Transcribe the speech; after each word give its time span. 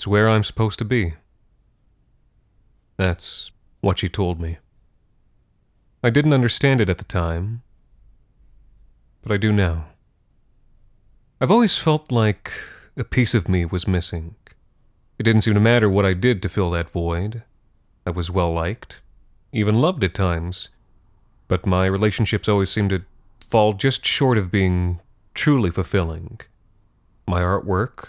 It's 0.00 0.06
where 0.06 0.30
I'm 0.30 0.44
supposed 0.44 0.78
to 0.78 0.84
be. 0.86 1.16
That's 2.96 3.50
what 3.82 3.98
she 3.98 4.08
told 4.08 4.40
me. 4.40 4.56
I 6.02 6.08
didn't 6.08 6.32
understand 6.32 6.80
it 6.80 6.88
at 6.88 6.96
the 6.96 7.04
time, 7.04 7.60
but 9.22 9.30
I 9.30 9.36
do 9.36 9.52
now. 9.52 9.88
I've 11.38 11.50
always 11.50 11.76
felt 11.76 12.10
like 12.10 12.50
a 12.96 13.04
piece 13.04 13.34
of 13.34 13.46
me 13.46 13.66
was 13.66 13.86
missing. 13.86 14.36
It 15.18 15.24
didn't 15.24 15.42
seem 15.42 15.52
to 15.52 15.60
matter 15.60 15.90
what 15.90 16.06
I 16.06 16.14
did 16.14 16.40
to 16.44 16.48
fill 16.48 16.70
that 16.70 16.88
void. 16.88 17.42
I 18.06 18.10
was 18.10 18.30
well 18.30 18.54
liked, 18.54 19.02
even 19.52 19.82
loved 19.82 20.02
at 20.02 20.14
times, 20.14 20.70
but 21.46 21.66
my 21.66 21.84
relationships 21.84 22.48
always 22.48 22.70
seemed 22.70 22.88
to 22.88 23.02
fall 23.44 23.74
just 23.74 24.06
short 24.06 24.38
of 24.38 24.50
being 24.50 25.00
truly 25.34 25.70
fulfilling. 25.70 26.40
My 27.26 27.42
artwork, 27.42 28.08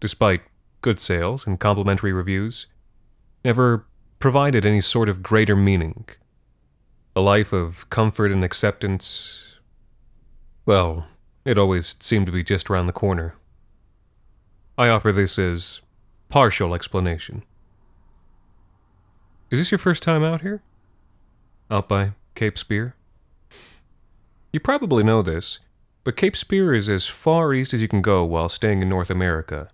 despite 0.00 0.40
good 0.86 1.00
sales 1.00 1.48
and 1.48 1.58
complimentary 1.58 2.12
reviews, 2.12 2.68
never 3.44 3.84
provided 4.20 4.64
any 4.64 4.80
sort 4.80 5.08
of 5.08 5.20
greater 5.20 5.56
meaning. 5.56 6.04
A 7.16 7.20
life 7.20 7.52
of 7.52 7.90
comfort 7.90 8.30
and 8.30 8.44
acceptance, 8.44 9.56
well, 10.64 11.08
it 11.44 11.58
always 11.58 11.96
seemed 11.98 12.26
to 12.26 12.30
be 12.30 12.44
just 12.44 12.70
around 12.70 12.86
the 12.86 12.92
corner. 12.92 13.34
I 14.78 14.88
offer 14.88 15.10
this 15.10 15.40
as 15.40 15.80
partial 16.28 16.72
explanation. 16.72 17.42
Is 19.50 19.58
this 19.58 19.72
your 19.72 19.78
first 19.78 20.04
time 20.04 20.22
out 20.22 20.42
here? 20.42 20.62
Out 21.68 21.88
by 21.88 22.12
Cape 22.36 22.56
Spear? 22.56 22.94
You 24.52 24.60
probably 24.60 25.02
know 25.02 25.20
this, 25.20 25.58
but 26.04 26.16
Cape 26.16 26.36
Spear 26.36 26.72
is 26.72 26.88
as 26.88 27.08
far 27.08 27.52
east 27.52 27.74
as 27.74 27.82
you 27.82 27.88
can 27.88 28.02
go 28.02 28.24
while 28.24 28.48
staying 28.48 28.82
in 28.82 28.88
North 28.88 29.10
America. 29.10 29.68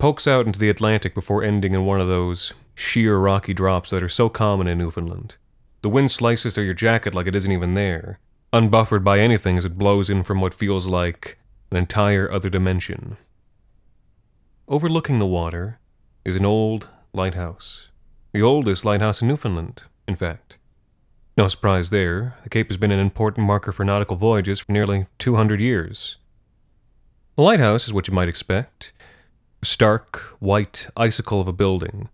Pokes 0.00 0.26
out 0.26 0.46
into 0.46 0.58
the 0.58 0.70
Atlantic 0.70 1.14
before 1.14 1.44
ending 1.44 1.74
in 1.74 1.84
one 1.84 2.00
of 2.00 2.08
those 2.08 2.54
sheer 2.74 3.18
rocky 3.18 3.52
drops 3.52 3.90
that 3.90 4.02
are 4.02 4.08
so 4.08 4.30
common 4.30 4.66
in 4.66 4.78
Newfoundland. 4.78 5.36
The 5.82 5.90
wind 5.90 6.10
slices 6.10 6.54
through 6.54 6.64
your 6.64 6.72
jacket 6.72 7.14
like 7.14 7.26
it 7.26 7.36
isn't 7.36 7.52
even 7.52 7.74
there, 7.74 8.18
unbuffered 8.50 9.04
by 9.04 9.18
anything 9.18 9.58
as 9.58 9.66
it 9.66 9.76
blows 9.76 10.08
in 10.08 10.22
from 10.22 10.40
what 10.40 10.54
feels 10.54 10.86
like 10.86 11.38
an 11.70 11.76
entire 11.76 12.32
other 12.32 12.48
dimension. 12.48 13.18
Overlooking 14.68 15.18
the 15.18 15.26
water 15.26 15.78
is 16.24 16.34
an 16.34 16.46
old 16.46 16.88
lighthouse. 17.12 17.88
The 18.32 18.40
oldest 18.40 18.86
lighthouse 18.86 19.20
in 19.20 19.28
Newfoundland, 19.28 19.82
in 20.08 20.16
fact. 20.16 20.56
No 21.36 21.46
surprise 21.46 21.90
there, 21.90 22.36
the 22.42 22.48
Cape 22.48 22.68
has 22.68 22.78
been 22.78 22.90
an 22.90 23.00
important 23.00 23.46
marker 23.46 23.70
for 23.70 23.84
nautical 23.84 24.16
voyages 24.16 24.60
for 24.60 24.72
nearly 24.72 25.08
200 25.18 25.60
years. 25.60 26.16
The 27.36 27.42
lighthouse 27.42 27.86
is 27.86 27.92
what 27.92 28.08
you 28.08 28.14
might 28.14 28.30
expect 28.30 28.94
stark, 29.62 30.16
white 30.40 30.88
icicle 30.96 31.40
of 31.40 31.48
a 31.48 31.52
building, 31.52 32.08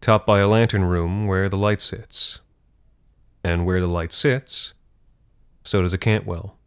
topped 0.00 0.26
by 0.26 0.40
a 0.40 0.48
lantern 0.48 0.84
room 0.84 1.26
where 1.26 1.48
the 1.48 1.56
light 1.56 1.80
sits. 1.80 2.40
And 3.42 3.64
where 3.64 3.80
the 3.80 3.86
light 3.86 4.12
sits, 4.12 4.74
so 5.64 5.80
does 5.80 5.94
a 5.94 5.98
Cantwell. 5.98 6.58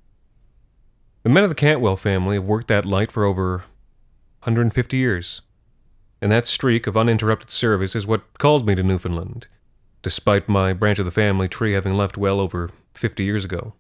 The 1.21 1.29
men 1.29 1.43
of 1.43 1.51
the 1.51 1.55
Cantwell 1.55 1.95
family 1.95 2.35
have 2.35 2.47
worked 2.47 2.67
that 2.69 2.85
light 2.85 3.11
for 3.11 3.25
over 3.25 3.57
150 4.39 4.97
years, 4.97 5.41
and 6.19 6.31
that 6.31 6.47
streak 6.47 6.87
of 6.87 6.97
uninterrupted 6.97 7.51
service 7.51 7.95
is 7.95 8.07
what 8.07 8.39
called 8.39 8.65
me 8.65 8.73
to 8.73 8.81
Newfoundland, 8.81 9.47
despite 10.01 10.49
my 10.49 10.73
branch 10.73 10.97
of 10.97 11.05
the 11.05 11.11
family 11.11 11.47
tree 11.47 11.73
having 11.73 11.93
left 11.93 12.17
well 12.17 12.39
over 12.39 12.71
50 12.95 13.23
years 13.23 13.45
ago. 13.45 13.73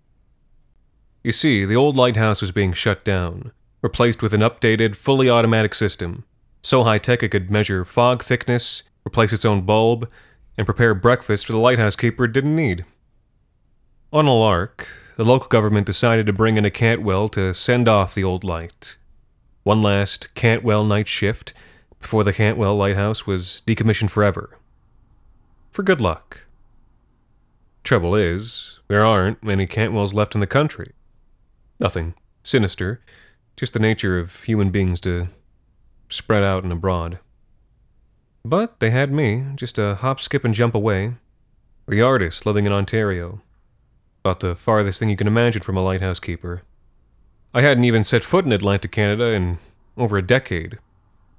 You 1.23 1.31
see, 1.31 1.65
the 1.65 1.75
old 1.75 1.95
lighthouse 1.95 2.41
was 2.41 2.51
being 2.51 2.73
shut 2.73 3.03
down, 3.03 3.51
replaced 3.81 4.21
with 4.21 4.35
an 4.35 4.41
updated, 4.41 4.95
fully 4.95 5.29
automatic 5.29 5.73
system 5.73 6.25
so 6.63 6.83
high 6.83 6.97
tech 6.97 7.21
it 7.21 7.29
could 7.29 7.51
measure 7.51 7.85
fog 7.85 8.23
thickness, 8.23 8.83
replace 9.05 9.33
its 9.33 9.45
own 9.45 9.61
bulb, 9.61 10.09
and 10.57 10.65
prepare 10.65 10.95
breakfast 10.95 11.45
for 11.45 11.51
the 11.51 11.59
lighthouse 11.59 11.95
keeper 11.95 12.25
it 12.25 12.31
didn't 12.31 12.55
need. 12.55 12.85
On 14.11 14.25
a 14.25 14.33
lark, 14.33 14.87
the 15.17 15.25
local 15.25 15.47
government 15.47 15.85
decided 15.85 16.25
to 16.25 16.33
bring 16.33 16.57
in 16.57 16.65
a 16.65 16.71
Cantwell 16.71 17.27
to 17.29 17.53
send 17.53 17.87
off 17.87 18.15
the 18.15 18.23
old 18.23 18.43
light. 18.43 18.97
One 19.63 19.81
last 19.81 20.33
Cantwell 20.35 20.85
night 20.85 21.07
shift 21.07 21.53
before 21.99 22.23
the 22.23 22.33
Cantwell 22.33 22.75
lighthouse 22.75 23.27
was 23.27 23.61
decommissioned 23.67 24.09
forever. 24.09 24.57
For 25.71 25.83
good 25.83 26.01
luck. 26.01 26.45
Trouble 27.83 28.15
is, 28.15 28.79
there 28.87 29.05
aren't 29.05 29.43
many 29.43 29.65
Cantwells 29.65 30.13
left 30.13 30.35
in 30.35 30.41
the 30.41 30.47
country. 30.47 30.93
Nothing 31.79 32.13
sinister, 32.43 33.01
just 33.57 33.73
the 33.73 33.79
nature 33.79 34.19
of 34.19 34.43
human 34.43 34.69
beings 34.69 35.01
to 35.01 35.27
spread 36.13 36.43
out 36.43 36.63
and 36.63 36.71
abroad. 36.71 37.19
But 38.45 38.79
they 38.79 38.89
had 38.89 39.11
me, 39.11 39.45
just 39.55 39.77
a 39.77 39.95
hop, 39.95 40.19
skip, 40.19 40.43
and 40.43 40.53
jump 40.53 40.75
away. 40.75 41.15
The 41.87 42.01
artist 42.01 42.45
living 42.45 42.65
in 42.65 42.73
Ontario. 42.73 43.41
About 44.23 44.39
the 44.39 44.55
farthest 44.55 44.99
thing 44.99 45.09
you 45.09 45.17
can 45.17 45.27
imagine 45.27 45.61
from 45.61 45.77
a 45.77 45.81
lighthouse 45.81 46.19
keeper. 46.19 46.63
I 47.53 47.61
hadn't 47.61 47.83
even 47.83 48.03
set 48.03 48.23
foot 48.23 48.45
in 48.45 48.51
Atlantic 48.51 48.91
Canada 48.91 49.25
in 49.25 49.59
over 49.95 50.17
a 50.17 50.21
decade. 50.21 50.79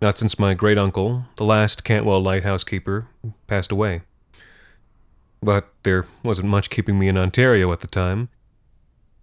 Not 0.01 0.19
since 0.19 0.39
my 0.39 0.55
great 0.55 0.79
uncle, 0.79 1.25
the 1.37 1.45
last 1.45 1.85
Cantwell 1.85 2.23
lighthouse 2.23 2.65
keeper, 2.65 3.09
passed 3.47 3.73
away. 3.73 4.03
But 5.43 5.73
there 5.83 6.07
wasn't 6.25 6.49
much 6.49 6.71
keeping 6.71 6.99
me 6.99 7.09
in 7.09 7.17
Ontario 7.17 7.73
at 7.73 7.81
the 7.81 7.87
time. 7.87 8.29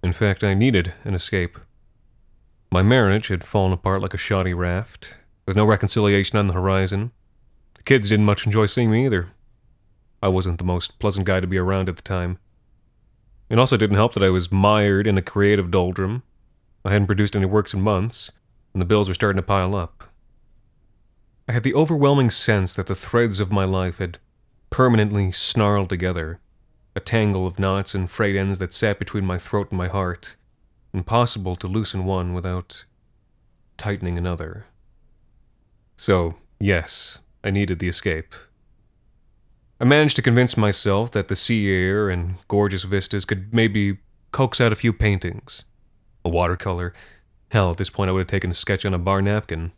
In 0.04 0.12
fact, 0.12 0.44
I 0.44 0.54
needed 0.54 0.94
an 1.04 1.14
escape. 1.14 1.58
My 2.72 2.84
marriage 2.84 3.28
had 3.28 3.44
fallen 3.44 3.74
apart 3.74 4.02
like 4.02 4.14
a 4.14 4.18
shoddy 4.18 4.54
raft, 4.54 5.16
with 5.52 5.58
no 5.58 5.66
reconciliation 5.66 6.40
on 6.40 6.48
the 6.48 6.54
horizon. 6.54 7.12
The 7.74 7.84
kids 7.84 8.08
didn't 8.08 8.26
much 8.26 8.46
enjoy 8.46 8.68
seeing 8.68 8.90
me 8.90 9.06
either. 9.06 9.32
I 10.24 10.30
wasn't 10.30 10.60
the 10.60 10.64
most 10.64 10.98
pleasant 10.98 11.26
guy 11.26 11.42
to 11.42 11.46
be 11.46 11.58
around 11.58 11.90
at 11.90 11.98
the 11.98 12.02
time. 12.02 12.38
It 13.50 13.60
also 13.60 13.76
didn't 13.76 13.98
help 13.98 14.14
that 14.14 14.24
I 14.24 14.30
was 14.30 14.50
mired 14.50 15.08
in 15.08 15.18
a 15.18 15.22
creative 15.22 15.70
doldrum. 15.70 16.24
I 16.86 16.92
hadn't 16.94 17.08
produced 17.08 17.36
any 17.36 17.48
works 17.48 17.74
in 17.74 17.82
months, 17.82 18.32
and 18.72 18.82
the 18.82 18.86
bills 18.86 19.10
were 19.10 19.14
starting 19.14 19.42
to 19.42 19.46
pile 19.46 19.76
up. 19.76 20.06
I 21.50 21.52
had 21.52 21.64
the 21.64 21.76
overwhelming 21.76 22.30
sense 22.30 22.74
that 22.76 22.88
the 22.88 22.96
threads 22.96 23.42
of 23.42 23.52
my 23.52 23.66
life 23.66 23.98
had 23.98 24.20
permanently 24.70 25.34
snarled 25.34 25.90
together, 25.90 26.40
a 26.96 27.02
tangle 27.02 27.46
of 27.46 27.60
knots 27.60 27.94
and 27.94 28.10
frayed 28.10 28.38
ends 28.38 28.60
that 28.60 28.72
sat 28.72 29.00
between 29.00 29.26
my 29.26 29.38
throat 29.38 29.68
and 29.70 29.78
my 29.78 29.90
heart, 29.90 30.38
impossible 30.94 31.58
to 31.58 31.68
loosen 31.68 32.06
one 32.06 32.34
without 32.34 32.86
tightening 33.76 34.18
another. 34.18 34.68
So, 36.02 36.34
yes, 36.60 37.20
I 37.44 37.52
needed 37.52 37.78
the 37.78 37.88
escape. 37.88 38.34
I 39.80 39.84
managed 39.84 40.16
to 40.16 40.24
convince 40.24 40.58
myself 40.58 41.12
that 41.12 41.28
the 41.28 41.36
sea 41.36 41.72
air 41.72 42.10
and 42.10 42.38
gorgeous 42.48 42.86
vistas 42.86 43.24
could 43.24 43.54
maybe 43.54 44.00
coax 44.32 44.60
out 44.60 44.72
a 44.72 44.76
few 44.76 44.94
paintings. 44.94 45.64
A 46.26 46.30
watercolor. 46.30 46.92
Hell, 47.52 47.70
at 47.70 47.78
this 47.78 47.92
point 47.92 48.10
I 48.10 48.14
would 48.14 48.22
have 48.22 48.28
taken 48.28 48.50
a 48.50 48.56
sketch 48.56 48.84
on 48.84 48.96
a 48.96 48.98
bar 48.98 49.22
napkin. 49.22 49.74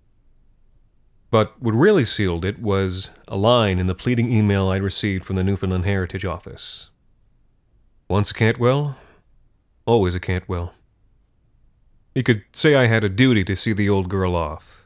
But 1.29 1.61
what 1.61 1.73
really 1.73 2.05
sealed 2.05 2.45
it 2.45 2.61
was 2.61 3.09
a 3.27 3.35
line 3.35 3.77
in 3.77 3.87
the 3.87 3.93
pleading 3.93 4.31
email 4.31 4.69
I'd 4.69 4.81
received 4.81 5.25
from 5.25 5.35
the 5.35 5.43
Newfoundland 5.43 5.83
Heritage 5.83 6.23
Office. 6.23 6.89
Once 8.07 8.31
a 8.31 8.33
Cantwell, 8.33 8.95
always 9.85 10.15
a 10.15 10.21
Cantwell. 10.21 10.73
You 12.15 12.23
could 12.23 12.45
say 12.53 12.75
I 12.75 12.87
had 12.87 13.03
a 13.03 13.09
duty 13.09 13.43
to 13.43 13.57
see 13.57 13.73
the 13.73 13.89
old 13.89 14.07
girl 14.07 14.37
off. 14.37 14.82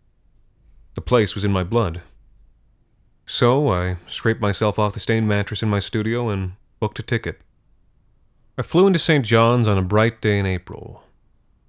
The 0.98 1.02
place 1.02 1.36
was 1.36 1.46
in 1.46 1.52
my 1.52 1.64
blood. 1.64 2.02
So 3.28 3.72
I 3.72 3.98
scraped 4.10 4.42
myself 4.42 4.80
off 4.80 4.96
the 4.96 5.00
stained 5.00 5.28
mattress 5.28 5.62
in 5.62 5.70
my 5.70 5.78
studio 5.78 6.30
and 6.30 6.54
booked 6.80 6.98
a 6.98 7.04
ticket. 7.04 7.40
I 8.58 8.64
flew 8.64 8.88
into 8.88 8.98
St. 8.98 9.24
John's 9.24 9.68
on 9.68 9.78
a 9.78 9.84
bright 9.84 10.22
day 10.22 10.40
in 10.40 10.48
April. 10.48 11.04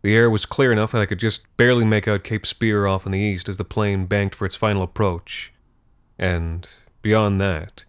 The 0.01 0.17
air 0.17 0.31
was 0.31 0.47
clear 0.47 0.73
enough 0.73 0.93
that 0.93 1.03
I 1.03 1.05
could 1.05 1.19
just 1.19 1.45
barely 1.59 1.85
make 1.85 2.09
out 2.09 2.25
Cape 2.25 2.47
Spear 2.47 2.87
off 2.87 3.05
in 3.05 3.13
the 3.13 3.19
east 3.19 3.51
as 3.51 3.59
the 3.59 3.67
plane 3.67 4.07
banked 4.07 4.35
for 4.35 4.47
its 4.47 4.57
final 4.57 4.81
approach. 4.83 5.53
And 6.19 6.67
beyond 7.03 7.39
that, 7.39 7.85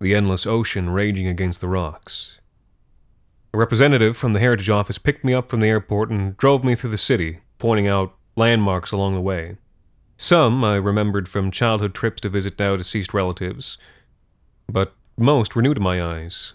the 0.00 0.14
endless 0.14 0.46
ocean 0.46 0.88
raging 0.88 1.26
against 1.26 1.60
the 1.60 1.68
rocks. 1.68 2.40
A 3.52 3.58
representative 3.58 4.16
from 4.16 4.32
the 4.32 4.40
Heritage 4.40 4.70
Office 4.70 4.96
picked 4.96 5.22
me 5.22 5.34
up 5.34 5.50
from 5.50 5.60
the 5.60 5.68
airport 5.68 6.08
and 6.08 6.34
drove 6.38 6.64
me 6.64 6.74
through 6.74 6.88
the 6.88 6.96
city, 6.96 7.40
pointing 7.58 7.88
out 7.88 8.14
landmarks 8.36 8.90
along 8.90 9.14
the 9.14 9.20
way. 9.20 9.58
Some 10.20 10.64
I 10.64 10.74
remembered 10.74 11.28
from 11.28 11.52
childhood 11.52 11.94
trips 11.94 12.20
to 12.22 12.28
visit 12.28 12.58
now 12.58 12.74
deceased 12.74 13.14
relatives, 13.14 13.78
but 14.68 14.92
most 15.16 15.54
were 15.54 15.62
new 15.62 15.74
to 15.74 15.80
my 15.80 16.02
eyes. 16.02 16.54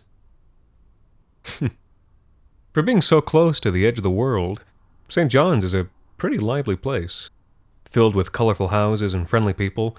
For 2.74 2.82
being 2.82 3.00
so 3.00 3.22
close 3.22 3.62
to 3.62 3.72
the 3.72 3.88
edge 3.88 4.00
of 4.00 4.04
the 4.04 4.12
world, 4.12 4.66
St. 5.08 5.32
John's 5.32 5.64
is 5.64 5.74
a 5.74 5.88
pretty 6.18 6.38
lively 6.38 6.76
place. 6.76 7.30
Filled 7.86 8.18
with 8.18 8.34
colorful 8.34 8.68
houses 8.68 9.14
and 9.14 9.30
friendly 9.30 9.54
people, 9.54 9.96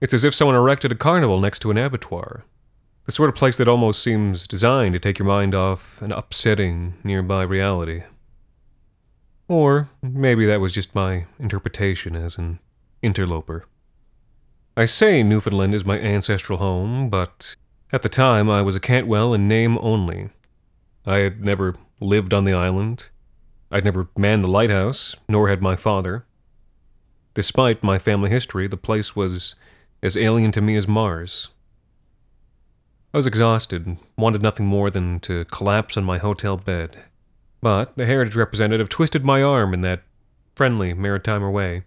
it's 0.00 0.14
as 0.14 0.22
if 0.22 0.32
someone 0.34 0.54
erected 0.54 0.92
a 0.92 0.96
carnival 0.96 1.40
next 1.40 1.58
to 1.60 1.72
an 1.72 1.78
abattoir. 1.78 2.44
The 3.06 3.12
sort 3.12 3.28
of 3.28 3.34
place 3.34 3.56
that 3.56 3.68
almost 3.68 4.04
seems 4.04 4.46
designed 4.46 4.92
to 4.92 5.00
take 5.00 5.18
your 5.18 5.26
mind 5.26 5.52
off 5.52 6.00
an 6.00 6.12
upsetting 6.12 6.94
nearby 7.02 7.42
reality. 7.42 8.04
Or 9.48 9.88
maybe 10.00 10.46
that 10.46 10.60
was 10.60 10.72
just 10.72 10.94
my 10.94 11.26
interpretation 11.40 12.14
as 12.14 12.38
an 12.38 12.60
interloper. 13.04 13.66
I 14.76 14.86
say 14.86 15.22
Newfoundland 15.22 15.74
is 15.74 15.84
my 15.84 16.00
ancestral 16.00 16.58
home, 16.58 17.08
but 17.08 17.54
at 17.92 18.02
the 18.02 18.08
time 18.08 18.50
I 18.50 18.62
was 18.62 18.74
a 18.74 18.80
Cantwell 18.80 19.32
in 19.32 19.46
name 19.46 19.78
only. 19.80 20.30
I 21.06 21.18
had 21.18 21.44
never 21.44 21.76
lived 22.00 22.34
on 22.34 22.44
the 22.44 22.54
island. 22.54 23.08
I'd 23.70 23.84
never 23.84 24.08
manned 24.16 24.42
the 24.42 24.50
lighthouse, 24.50 25.14
nor 25.28 25.48
had 25.48 25.62
my 25.62 25.76
father. 25.76 26.24
Despite 27.34 27.84
my 27.84 27.98
family 27.98 28.30
history, 28.30 28.66
the 28.66 28.76
place 28.76 29.14
was 29.14 29.54
as 30.02 30.16
alien 30.16 30.50
to 30.52 30.60
me 30.60 30.76
as 30.76 30.88
Mars. 30.88 31.48
I 33.12 33.16
was 33.16 33.26
exhausted 33.26 33.86
and 33.86 33.98
wanted 34.18 34.42
nothing 34.42 34.66
more 34.66 34.90
than 34.90 35.20
to 35.20 35.44
collapse 35.44 35.96
on 35.96 36.04
my 36.04 36.18
hotel 36.18 36.56
bed. 36.56 36.96
But 37.62 37.96
the 37.96 38.06
Heritage 38.06 38.36
representative 38.36 38.88
twisted 38.88 39.24
my 39.24 39.40
arm 39.42 39.72
in 39.72 39.82
that 39.82 40.02
friendly 40.54 40.94
maritimer 40.94 41.52
way. 41.52 41.84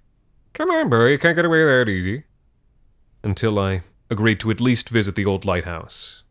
Come 0.53 0.71
on, 0.71 0.89
boy, 0.89 1.07
you 1.07 1.19
can't 1.19 1.35
get 1.35 1.45
away 1.45 1.63
that 1.63 1.89
easy. 1.89 2.23
Until 3.23 3.59
I 3.59 3.81
agreed 4.09 4.39
to 4.39 4.51
at 4.51 4.61
least 4.61 4.89
visit 4.89 5.15
the 5.15 5.25
old 5.25 5.45
lighthouse. 5.45 6.23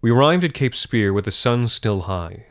We 0.00 0.10
arrived 0.10 0.44
at 0.44 0.54
Cape 0.54 0.74
Spear 0.74 1.12
with 1.12 1.24
the 1.24 1.30
sun 1.30 1.68
still 1.68 2.02
high. 2.02 2.46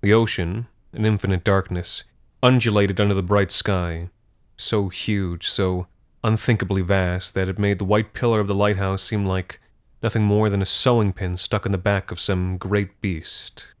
The 0.00 0.12
ocean, 0.12 0.66
an 0.92 1.04
infinite 1.04 1.44
darkness, 1.44 2.04
undulated 2.42 3.00
under 3.00 3.14
the 3.14 3.22
bright 3.22 3.50
sky, 3.50 4.10
so 4.56 4.88
huge, 4.88 5.48
so 5.48 5.86
unthinkably 6.24 6.82
vast 6.82 7.34
that 7.34 7.48
it 7.48 7.58
made 7.58 7.78
the 7.78 7.84
white 7.84 8.12
pillar 8.14 8.40
of 8.40 8.46
the 8.46 8.54
lighthouse 8.54 9.02
seem 9.02 9.26
like 9.26 9.60
nothing 10.02 10.22
more 10.22 10.48
than 10.48 10.62
a 10.62 10.66
sewing 10.66 11.12
pin 11.12 11.36
stuck 11.36 11.66
in 11.66 11.72
the 11.72 11.78
back 11.78 12.10
of 12.10 12.20
some 12.20 12.56
great 12.58 13.00
beast. 13.00 13.72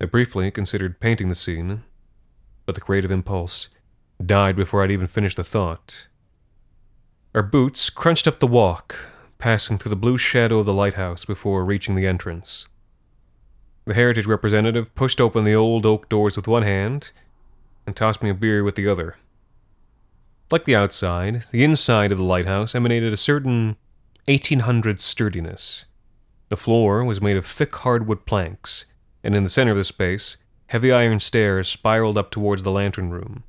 I 0.00 0.06
briefly 0.06 0.50
considered 0.50 1.00
painting 1.00 1.28
the 1.28 1.34
scene, 1.34 1.84
but 2.66 2.74
the 2.74 2.80
creative 2.80 3.10
impulse 3.10 3.68
died 4.26 4.56
before 4.56 4.82
I'd 4.82 4.90
even 4.90 5.06
finished 5.06 5.36
the 5.36 5.44
thought. 5.44 6.08
Our 7.34 7.42
boots 7.42 7.90
crunched 7.90 8.28
up 8.28 8.40
the 8.40 8.46
walk, 8.46 8.96
passing 9.38 9.78
through 9.78 9.90
the 9.90 9.96
blue 9.96 10.18
shadow 10.18 10.58
of 10.58 10.66
the 10.66 10.74
lighthouse 10.74 11.24
before 11.24 11.64
reaching 11.64 11.94
the 11.94 12.06
entrance. 12.06 12.68
The 13.84 13.94
Heritage 13.94 14.26
representative 14.26 14.94
pushed 14.94 15.20
open 15.20 15.44
the 15.44 15.54
old 15.54 15.84
oak 15.84 16.08
doors 16.08 16.36
with 16.36 16.46
one 16.46 16.62
hand 16.62 17.10
and 17.86 17.96
tossed 17.96 18.22
me 18.22 18.30
a 18.30 18.34
beer 18.34 18.62
with 18.62 18.76
the 18.76 18.86
other. 18.86 19.16
Like 20.50 20.64
the 20.64 20.76
outside, 20.76 21.44
the 21.50 21.64
inside 21.64 22.12
of 22.12 22.18
the 22.18 22.24
lighthouse 22.24 22.74
emanated 22.74 23.12
a 23.12 23.16
certain 23.16 23.76
1800 24.26 25.00
sturdiness. 25.00 25.86
The 26.48 26.56
floor 26.56 27.02
was 27.02 27.20
made 27.20 27.36
of 27.36 27.46
thick 27.46 27.74
hardwood 27.74 28.26
planks, 28.26 28.84
and 29.24 29.34
in 29.34 29.42
the 29.42 29.48
center 29.48 29.72
of 29.72 29.78
the 29.78 29.84
space, 29.84 30.36
heavy 30.66 30.92
iron 30.92 31.18
stairs 31.18 31.68
spiraled 31.68 32.18
up 32.18 32.30
towards 32.30 32.62
the 32.62 32.70
lantern 32.70 33.10
room. 33.10 33.44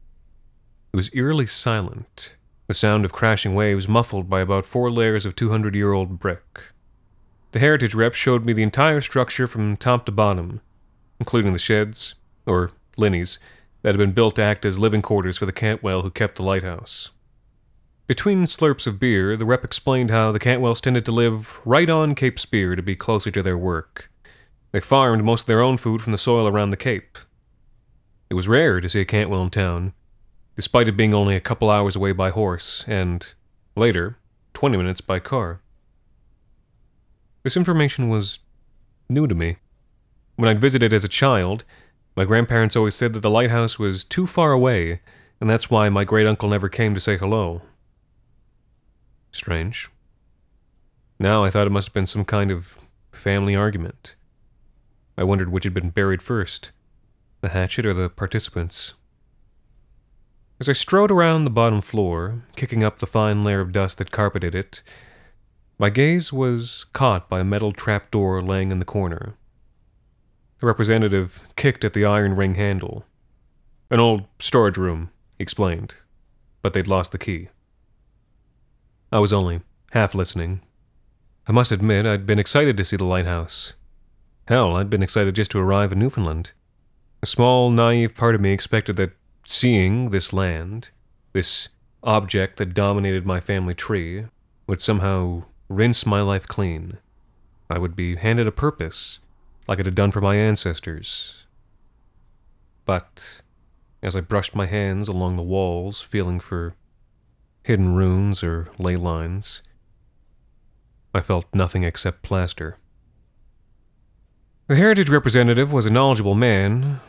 It 0.93 0.97
was 0.97 1.09
eerily 1.15 1.47
silent, 1.47 2.35
the 2.67 2.75
sound 2.75 3.03
of 3.03 3.11
crashing 3.11 3.55
waves 3.55 3.87
muffled 3.87 4.29
by 4.29 4.41
about 4.41 4.63
four 4.63 4.91
layers 4.91 5.25
of 5.25 5.35
200 5.35 5.73
year 5.73 5.91
old 5.91 6.19
brick. 6.19 6.71
The 7.51 7.57
Heritage 7.57 7.95
rep 7.95 8.13
showed 8.13 8.45
me 8.45 8.53
the 8.53 8.61
entire 8.61 9.01
structure 9.01 9.47
from 9.47 9.75
top 9.75 10.05
to 10.05 10.11
bottom, 10.11 10.61
including 11.19 11.51
the 11.51 11.57
sheds, 11.57 12.13
or 12.45 12.73
linnies, 12.95 13.39
that 13.81 13.95
had 13.95 13.97
been 13.97 14.11
built 14.11 14.35
to 14.35 14.43
act 14.43 14.65
as 14.67 14.77
living 14.77 15.01
quarters 15.01 15.35
for 15.35 15.47
the 15.47 15.51
Cantwell 15.51 16.03
who 16.03 16.11
kept 16.11 16.35
the 16.35 16.43
lighthouse. 16.43 17.09
Between 18.05 18.43
slurps 18.43 18.85
of 18.85 18.99
beer, 18.99 19.35
the 19.35 19.47
rep 19.47 19.63
explained 19.63 20.11
how 20.11 20.31
the 20.31 20.39
Cantwells 20.39 20.79
tended 20.79 21.05
to 21.05 21.11
live 21.11 21.59
right 21.65 21.89
on 21.89 22.13
Cape 22.13 22.37
Spear 22.37 22.75
to 22.75 22.83
be 22.83 22.95
closer 22.95 23.31
to 23.31 23.41
their 23.41 23.57
work. 23.57 24.11
They 24.71 24.79
farmed 24.79 25.23
most 25.23 25.41
of 25.41 25.47
their 25.47 25.61
own 25.61 25.77
food 25.77 26.03
from 26.03 26.11
the 26.11 26.19
soil 26.19 26.47
around 26.47 26.69
the 26.69 26.77
Cape. 26.77 27.17
It 28.29 28.35
was 28.35 28.47
rare 28.47 28.79
to 28.79 28.87
see 28.87 29.01
a 29.01 29.05
Cantwell 29.05 29.41
in 29.41 29.49
town, 29.49 29.93
despite 30.55 30.87
it 30.87 30.97
being 30.97 31.13
only 31.13 31.35
a 31.35 31.41
couple 31.41 31.69
hours 31.69 31.95
away 31.95 32.11
by 32.11 32.29
horse, 32.29 32.85
and, 32.87 33.33
later, 33.75 34.17
20 34.53 34.77
minutes 34.77 35.01
by 35.01 35.19
car. 35.19 35.61
This 37.43 37.57
information 37.57 38.09
was 38.09 38.39
new 39.09 39.27
to 39.27 39.35
me. 39.35 39.57
When 40.35 40.49
I'd 40.49 40.61
visited 40.61 40.93
as 40.93 41.03
a 41.03 41.09
child, 41.09 41.63
my 42.15 42.25
grandparents 42.25 42.75
always 42.75 42.95
said 42.95 43.13
that 43.13 43.21
the 43.21 43.29
lighthouse 43.29 43.79
was 43.79 44.05
too 44.05 44.27
far 44.27 44.51
away, 44.51 45.01
and 45.41 45.49
that's 45.49 45.69
why 45.69 45.89
my 45.89 46.03
great 46.03 46.27
uncle 46.27 46.49
never 46.49 46.69
came 46.69 46.93
to 46.93 46.99
say 46.99 47.17
hello. 47.17 47.61
Strange. 49.31 49.89
Now 51.19 51.43
I 51.43 51.49
thought 51.49 51.67
it 51.67 51.71
must 51.71 51.89
have 51.89 51.93
been 51.93 52.05
some 52.05 52.25
kind 52.25 52.51
of 52.51 52.77
family 53.11 53.55
argument. 53.55 54.15
I 55.17 55.23
wondered 55.23 55.49
which 55.49 55.63
had 55.63 55.73
been 55.73 55.89
buried 55.89 56.21
first 56.21 56.71
the 57.41 57.49
hatchet 57.49 57.85
or 57.85 57.93
the 57.93 58.09
participants. 58.09 58.93
As 60.63 60.69
I 60.69 60.71
strode 60.71 61.11
around 61.11 61.43
the 61.43 61.49
bottom 61.49 61.81
floor, 61.81 62.45
kicking 62.55 62.85
up 62.85 62.99
the 62.99 63.05
fine 63.05 63.43
layer 63.43 63.59
of 63.59 63.73
dust 63.73 63.97
that 63.97 64.11
carpeted 64.11 64.55
it, 64.55 64.81
my 65.77 65.89
gaze 65.89 66.31
was 66.31 66.85
caught 66.93 67.27
by 67.27 67.41
a 67.41 67.43
metal 67.43 67.73
trap 67.73 68.11
door 68.11 68.41
laying 68.41 68.71
in 68.71 68.79
the 68.79 68.85
corner. 68.85 69.35
The 70.61 70.67
representative 70.67 71.45
kicked 71.57 71.83
at 71.83 71.91
the 71.91 72.05
iron 72.05 72.37
ring 72.37 72.55
handle. 72.55 73.03
An 73.91 73.99
old 73.99 74.23
storage 74.39 74.77
room, 74.77 75.11
he 75.37 75.43
explained, 75.43 75.97
but 76.61 76.71
they'd 76.71 76.87
lost 76.87 77.11
the 77.11 77.17
key. 77.17 77.49
I 79.11 79.19
was 79.19 79.33
only 79.33 79.63
half 79.91 80.15
listening. 80.15 80.61
I 81.45 81.51
must 81.51 81.73
admit, 81.73 82.05
I'd 82.05 82.25
been 82.25 82.39
excited 82.39 82.77
to 82.77 82.85
see 82.85 82.95
the 82.95 83.03
lighthouse. 83.03 83.73
Hell, 84.47 84.77
I'd 84.77 84.89
been 84.89 85.03
excited 85.03 85.35
just 85.35 85.51
to 85.51 85.59
arrive 85.59 85.91
in 85.91 85.99
Newfoundland. 85.99 86.53
A 87.21 87.25
small, 87.25 87.69
naive 87.69 88.15
part 88.15 88.33
of 88.33 88.39
me 88.39 88.53
expected 88.53 88.95
that 88.95 89.11
seeing 89.45 90.09
this 90.09 90.33
land, 90.33 90.91
this 91.33 91.69
object 92.03 92.57
that 92.57 92.73
dominated 92.73 93.25
my 93.25 93.39
family 93.39 93.73
tree, 93.73 94.25
would 94.67 94.81
somehow 94.81 95.43
rinse 95.69 96.05
my 96.05 96.21
life 96.21 96.47
clean. 96.47 96.97
I 97.69 97.77
would 97.77 97.95
be 97.95 98.15
handed 98.15 98.47
a 98.47 98.51
purpose, 98.51 99.19
like 99.67 99.79
it 99.79 99.85
had 99.85 99.95
done 99.95 100.11
for 100.11 100.21
my 100.21 100.35
ancestors. 100.35 101.45
But 102.85 103.41
as 104.01 104.15
I 104.15 104.21
brushed 104.21 104.53
my 104.53 104.65
hands 104.65 105.07
along 105.07 105.37
the 105.37 105.41
walls, 105.41 106.01
feeling 106.01 106.39
for 106.39 106.75
hidden 107.63 107.95
runes 107.95 108.43
or 108.43 108.67
ley 108.77 108.97
lines. 108.97 109.63
I 111.13 111.21
felt 111.21 111.45
nothing 111.53 111.83
except 111.83 112.21
plaster. 112.21 112.77
The 114.67 114.75
Heritage 114.75 115.09
representative 115.09 115.71
was 115.71 115.85
a 115.85 115.91
knowledgeable 115.91 116.35
man, 116.35 116.99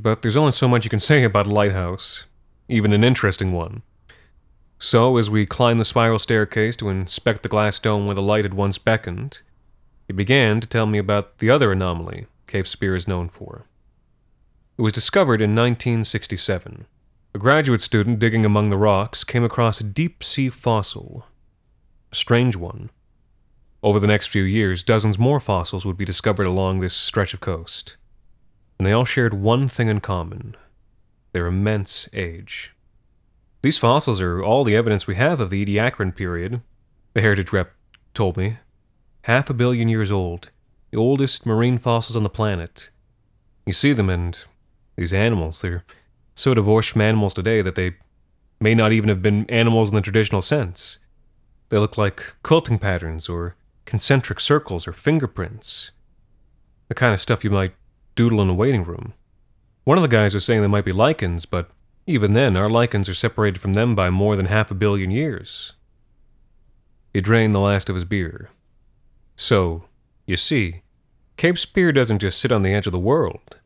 but 0.00 0.22
there's 0.22 0.36
only 0.36 0.52
so 0.52 0.68
much 0.68 0.84
you 0.84 0.90
can 0.90 0.98
say 0.98 1.24
about 1.24 1.46
a 1.46 1.50
lighthouse, 1.50 2.26
even 2.68 2.92
an 2.92 3.04
interesting 3.04 3.52
one. 3.52 3.82
So, 4.78 5.16
as 5.16 5.30
we 5.30 5.46
climbed 5.46 5.78
the 5.78 5.84
spiral 5.84 6.18
staircase 6.18 6.76
to 6.78 6.88
inspect 6.88 7.42
the 7.42 7.48
glass 7.48 7.78
dome 7.78 8.06
where 8.06 8.14
the 8.14 8.22
light 8.22 8.44
had 8.44 8.54
once 8.54 8.78
beckoned, 8.78 9.42
he 10.06 10.12
began 10.12 10.60
to 10.60 10.66
tell 10.66 10.86
me 10.86 10.98
about 10.98 11.38
the 11.38 11.50
other 11.50 11.70
anomaly 11.72 12.26
Cape 12.46 12.66
Spear 12.66 12.96
is 12.96 13.06
known 13.06 13.28
for. 13.28 13.66
It 14.76 14.82
was 14.82 14.92
discovered 14.92 15.40
in 15.40 15.54
1967 15.54 16.86
a 17.34 17.38
graduate 17.38 17.80
student 17.80 18.18
digging 18.18 18.44
among 18.44 18.68
the 18.68 18.76
rocks 18.76 19.24
came 19.24 19.42
across 19.42 19.80
a 19.80 19.84
deep 19.84 20.22
sea 20.22 20.50
fossil. 20.50 21.24
A 22.10 22.14
strange 22.14 22.56
one. 22.56 22.90
Over 23.82 23.98
the 23.98 24.06
next 24.06 24.26
few 24.26 24.42
years, 24.42 24.84
dozens 24.84 25.18
more 25.18 25.40
fossils 25.40 25.86
would 25.86 25.96
be 25.96 26.04
discovered 26.04 26.46
along 26.46 26.80
this 26.80 26.92
stretch 26.92 27.32
of 27.32 27.40
coast. 27.40 27.96
And 28.78 28.86
they 28.86 28.92
all 28.92 29.04
shared 29.04 29.34
one 29.34 29.68
thing 29.68 29.88
in 29.88 30.00
common 30.00 30.56
their 31.32 31.46
immense 31.46 32.08
age. 32.12 32.74
These 33.62 33.78
fossils 33.78 34.20
are 34.20 34.42
all 34.42 34.64
the 34.64 34.76
evidence 34.76 35.06
we 35.06 35.14
have 35.14 35.40
of 35.40 35.50
the 35.50 35.64
Ediacaran 35.64 36.14
period, 36.14 36.60
the 37.14 37.22
heritage 37.22 37.52
rep 37.52 37.72
told 38.12 38.36
me. 38.36 38.58
Half 39.22 39.48
a 39.48 39.54
billion 39.54 39.88
years 39.88 40.10
old, 40.10 40.50
the 40.90 40.98
oldest 40.98 41.46
marine 41.46 41.78
fossils 41.78 42.16
on 42.16 42.22
the 42.22 42.28
planet. 42.28 42.90
You 43.64 43.72
see 43.72 43.92
them, 43.92 44.10
and 44.10 44.44
these 44.96 45.12
animals, 45.12 45.62
they're 45.62 45.84
so 46.34 46.54
divorced 46.54 46.90
from 46.90 47.02
animals 47.02 47.34
today 47.34 47.62
that 47.62 47.76
they 47.76 47.96
may 48.60 48.74
not 48.74 48.92
even 48.92 49.08
have 49.08 49.22
been 49.22 49.48
animals 49.48 49.90
in 49.90 49.94
the 49.94 50.00
traditional 50.00 50.42
sense. 50.42 50.98
They 51.68 51.78
look 51.78 51.96
like 51.96 52.34
quilting 52.42 52.78
patterns 52.78 53.28
or 53.28 53.56
concentric 53.84 54.40
circles 54.40 54.86
or 54.86 54.92
fingerprints. 54.92 55.92
The 56.88 56.94
kind 56.94 57.14
of 57.14 57.20
stuff 57.20 57.44
you 57.44 57.50
might 57.50 57.74
doodle 58.14 58.40
in 58.40 58.48
a 58.48 58.54
waiting 58.54 58.84
room. 58.84 59.14
One 59.84 59.98
of 59.98 60.02
the 60.02 60.08
guys 60.08 60.34
was 60.34 60.44
saying 60.44 60.60
they 60.60 60.68
might 60.68 60.84
be 60.84 60.92
lichens, 60.92 61.46
but 61.46 61.70
even 62.06 62.32
then, 62.32 62.56
our 62.56 62.68
lichens 62.68 63.08
are 63.08 63.14
separated 63.14 63.60
from 63.60 63.72
them 63.72 63.94
by 63.94 64.10
more 64.10 64.36
than 64.36 64.46
half 64.46 64.70
a 64.70 64.74
billion 64.74 65.10
years. 65.10 65.74
He 67.12 67.20
drained 67.20 67.54
the 67.54 67.60
last 67.60 67.88
of 67.88 67.94
his 67.94 68.04
beer. 68.04 68.50
So, 69.36 69.84
you 70.26 70.36
see, 70.36 70.82
Cape 71.36 71.58
Spear 71.58 71.92
doesn't 71.92 72.20
just 72.20 72.40
sit 72.40 72.52
on 72.52 72.62
the 72.62 72.74
edge 72.74 72.86
of 72.86 72.92
the 72.92 72.98
world, 72.98 73.58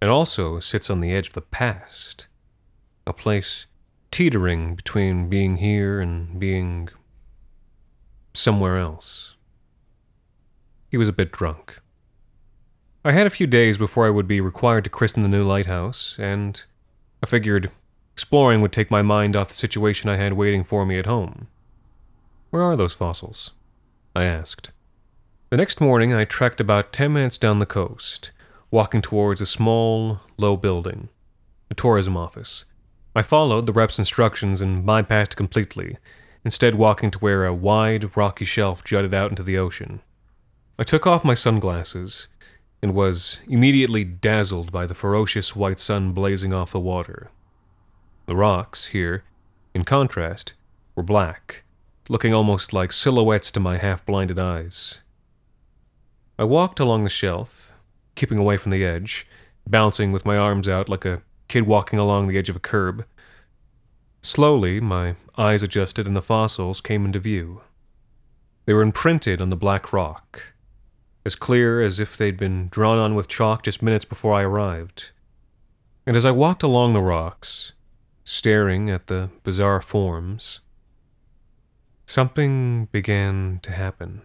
it 0.00 0.08
also 0.08 0.58
sits 0.58 0.90
on 0.90 1.00
the 1.00 1.12
edge 1.12 1.28
of 1.28 1.34
the 1.34 1.42
past. 1.42 2.26
A 3.06 3.12
place 3.12 3.66
teetering 4.10 4.74
between 4.74 5.28
being 5.28 5.56
here 5.56 6.00
and 6.00 6.38
being 6.38 6.88
somewhere 8.34 8.78
else. 8.78 9.34
He 10.90 10.96
was 10.96 11.08
a 11.08 11.12
bit 11.12 11.32
drunk. 11.32 11.80
I 13.04 13.10
had 13.10 13.26
a 13.26 13.30
few 13.30 13.48
days 13.48 13.78
before 13.78 14.06
I 14.06 14.10
would 14.10 14.28
be 14.28 14.40
required 14.40 14.84
to 14.84 14.90
christen 14.90 15.24
the 15.24 15.28
new 15.28 15.42
lighthouse, 15.42 16.16
and 16.20 16.62
I 17.20 17.26
figured 17.26 17.68
exploring 18.12 18.60
would 18.60 18.70
take 18.70 18.92
my 18.92 19.02
mind 19.02 19.34
off 19.34 19.48
the 19.48 19.54
situation 19.54 20.08
I 20.08 20.18
had 20.18 20.34
waiting 20.34 20.62
for 20.62 20.86
me 20.86 21.00
at 21.00 21.06
home. 21.06 21.48
Where 22.50 22.62
are 22.62 22.76
those 22.76 22.94
fossils? 22.94 23.50
I 24.14 24.22
asked. 24.22 24.70
The 25.50 25.56
next 25.56 25.80
morning, 25.80 26.14
I 26.14 26.24
trekked 26.24 26.60
about 26.60 26.92
ten 26.92 27.12
minutes 27.12 27.38
down 27.38 27.58
the 27.58 27.66
coast, 27.66 28.30
walking 28.70 29.02
towards 29.02 29.40
a 29.40 29.46
small, 29.46 30.20
low 30.36 30.56
building, 30.56 31.08
a 31.72 31.74
tourism 31.74 32.16
office. 32.16 32.66
I 33.16 33.22
followed 33.22 33.66
the 33.66 33.72
rep's 33.72 33.98
instructions 33.98 34.60
and 34.60 34.86
bypassed 34.86 35.34
completely, 35.34 35.98
instead, 36.44 36.76
walking 36.76 37.10
to 37.10 37.18
where 37.18 37.46
a 37.46 37.52
wide, 37.52 38.16
rocky 38.16 38.44
shelf 38.44 38.84
jutted 38.84 39.12
out 39.12 39.30
into 39.30 39.42
the 39.42 39.58
ocean. 39.58 40.02
I 40.78 40.84
took 40.84 41.04
off 41.04 41.24
my 41.24 41.34
sunglasses 41.34 42.28
and 42.82 42.94
was 42.94 43.40
immediately 43.46 44.02
dazzled 44.02 44.72
by 44.72 44.86
the 44.86 44.94
ferocious 44.94 45.54
white 45.54 45.78
sun 45.78 46.12
blazing 46.12 46.52
off 46.52 46.72
the 46.72 46.80
water. 46.80 47.30
The 48.26 48.34
rocks 48.34 48.86
here, 48.86 49.22
in 49.72 49.84
contrast, 49.84 50.54
were 50.96 51.04
black, 51.04 51.62
looking 52.08 52.34
almost 52.34 52.72
like 52.72 52.90
silhouettes 52.90 53.52
to 53.52 53.60
my 53.60 53.78
half 53.78 54.04
blinded 54.04 54.38
eyes. 54.38 55.00
I 56.38 56.44
walked 56.44 56.80
along 56.80 57.04
the 57.04 57.10
shelf, 57.10 57.72
keeping 58.16 58.38
away 58.38 58.56
from 58.56 58.72
the 58.72 58.84
edge, 58.84 59.26
bouncing 59.66 60.10
with 60.10 60.26
my 60.26 60.36
arms 60.36 60.66
out 60.66 60.88
like 60.88 61.04
a 61.04 61.22
kid 61.46 61.62
walking 61.62 62.00
along 62.00 62.26
the 62.26 62.36
edge 62.36 62.48
of 62.48 62.56
a 62.56 62.60
curb. 62.60 63.06
Slowly, 64.22 64.80
my 64.80 65.14
eyes 65.38 65.62
adjusted 65.62 66.06
and 66.06 66.16
the 66.16 66.22
fossils 66.22 66.80
came 66.80 67.04
into 67.04 67.20
view. 67.20 67.60
They 68.64 68.72
were 68.72 68.82
imprinted 68.82 69.40
on 69.40 69.50
the 69.50 69.56
black 69.56 69.92
rock 69.92 70.51
as 71.24 71.36
clear 71.36 71.80
as 71.80 72.00
if 72.00 72.16
they'd 72.16 72.36
been 72.36 72.68
drawn 72.68 72.98
on 72.98 73.14
with 73.14 73.28
chalk 73.28 73.62
just 73.62 73.82
minutes 73.82 74.04
before 74.04 74.34
I 74.34 74.42
arrived. 74.42 75.10
And 76.06 76.16
as 76.16 76.24
I 76.24 76.32
walked 76.32 76.62
along 76.62 76.92
the 76.92 77.00
rocks, 77.00 77.72
staring 78.24 78.90
at 78.90 79.06
the 79.06 79.30
bizarre 79.44 79.80
forms, 79.80 80.60
something 82.06 82.86
began 82.90 83.60
to 83.62 83.72
happen. 83.72 84.22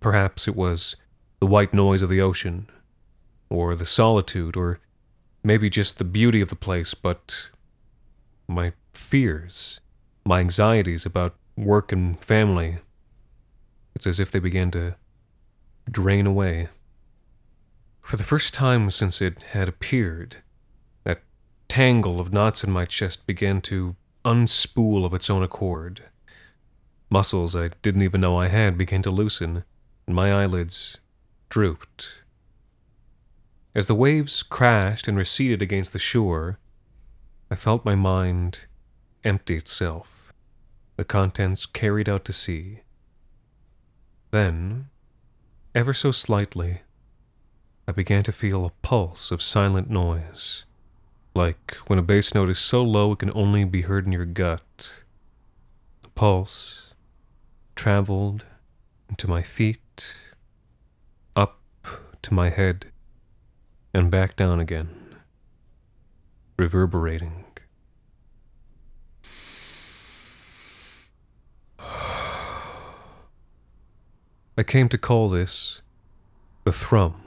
Perhaps 0.00 0.48
it 0.48 0.56
was 0.56 0.96
the 1.38 1.46
white 1.46 1.74
noise 1.74 2.02
of 2.02 2.08
the 2.08 2.20
ocean, 2.20 2.68
or 3.50 3.74
the 3.74 3.84
solitude, 3.84 4.56
or 4.56 4.80
maybe 5.44 5.68
just 5.68 5.98
the 5.98 6.04
beauty 6.04 6.40
of 6.40 6.48
the 6.48 6.56
place, 6.56 6.94
but 6.94 7.50
my 8.48 8.72
fears, 8.94 9.80
my 10.24 10.40
anxieties 10.40 11.04
about 11.04 11.34
work 11.56 11.92
and 11.92 12.22
family, 12.24 12.78
it's 13.94 14.06
as 14.06 14.18
if 14.18 14.30
they 14.30 14.38
began 14.38 14.70
to 14.70 14.94
drain 15.90 16.26
away. 16.26 16.68
For 18.00 18.16
the 18.16 18.24
first 18.24 18.52
time 18.52 18.90
since 18.90 19.22
it 19.22 19.42
had 19.52 19.68
appeared, 19.68 20.36
that 21.04 21.22
tangle 21.68 22.20
of 22.20 22.32
knots 22.32 22.64
in 22.64 22.70
my 22.70 22.84
chest 22.84 23.26
began 23.26 23.60
to 23.62 23.96
unspool 24.24 25.04
of 25.04 25.14
its 25.14 25.30
own 25.30 25.42
accord. 25.42 26.04
Muscles 27.10 27.54
I 27.54 27.70
didn't 27.82 28.02
even 28.02 28.20
know 28.20 28.38
I 28.38 28.48
had 28.48 28.78
began 28.78 29.02
to 29.02 29.10
loosen, 29.10 29.64
and 30.06 30.16
my 30.16 30.32
eyelids 30.32 30.98
drooped. 31.48 32.22
As 33.74 33.86
the 33.86 33.94
waves 33.94 34.42
crashed 34.42 35.08
and 35.08 35.16
receded 35.16 35.62
against 35.62 35.92
the 35.92 35.98
shore, 35.98 36.58
I 37.50 37.54
felt 37.54 37.84
my 37.84 37.94
mind 37.94 38.66
empty 39.24 39.56
itself, 39.56 40.32
the 40.96 41.04
contents 41.04 41.66
carried 41.66 42.08
out 42.08 42.24
to 42.26 42.32
sea. 42.32 42.80
Then, 44.30 44.88
Ever 45.74 45.94
so 45.94 46.12
slightly, 46.12 46.82
I 47.88 47.92
began 47.92 48.22
to 48.24 48.32
feel 48.32 48.66
a 48.66 48.72
pulse 48.82 49.30
of 49.30 49.40
silent 49.40 49.88
noise, 49.88 50.66
like 51.34 51.74
when 51.86 51.98
a 51.98 52.02
bass 52.02 52.34
note 52.34 52.50
is 52.50 52.58
so 52.58 52.82
low 52.84 53.12
it 53.12 53.20
can 53.20 53.32
only 53.34 53.64
be 53.64 53.80
heard 53.80 54.04
in 54.04 54.12
your 54.12 54.26
gut. 54.26 55.02
The 56.02 56.10
pulse 56.10 56.92
traveled 57.74 58.44
into 59.08 59.26
my 59.26 59.40
feet, 59.40 60.14
up 61.34 61.58
to 62.20 62.34
my 62.34 62.50
head, 62.50 62.92
and 63.94 64.10
back 64.10 64.36
down 64.36 64.60
again, 64.60 65.16
reverberating. 66.58 67.46
I 74.54 74.62
came 74.62 74.90
to 74.90 74.98
call 74.98 75.30
this 75.30 75.80
the 76.64 76.72
thrum. 76.72 77.22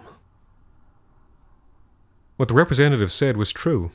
What 2.37 2.49
the 2.49 2.53
representative 2.53 3.11
said 3.11 3.35
was 3.35 3.51
true. 3.51 3.91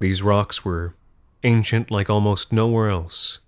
These 0.00 0.22
rocks 0.22 0.64
were 0.64 0.94
ancient 1.42 1.90
like 1.90 2.08
almost 2.08 2.52
nowhere 2.52 2.88
else. 2.88 3.40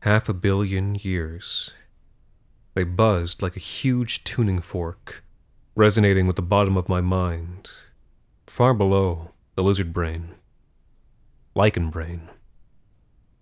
Half 0.00 0.28
a 0.28 0.34
billion 0.34 0.94
years. 0.94 1.72
They 2.74 2.84
buzzed 2.84 3.42
like 3.42 3.56
a 3.56 3.60
huge 3.60 4.24
tuning 4.24 4.60
fork, 4.60 5.24
resonating 5.74 6.26
with 6.26 6.36
the 6.36 6.42
bottom 6.42 6.76
of 6.76 6.88
my 6.88 7.00
mind, 7.00 7.70
far 8.46 8.74
below 8.74 9.30
the 9.54 9.62
lizard 9.62 9.94
brain, 9.94 10.34
lichen 11.54 11.88
brain, 11.88 12.28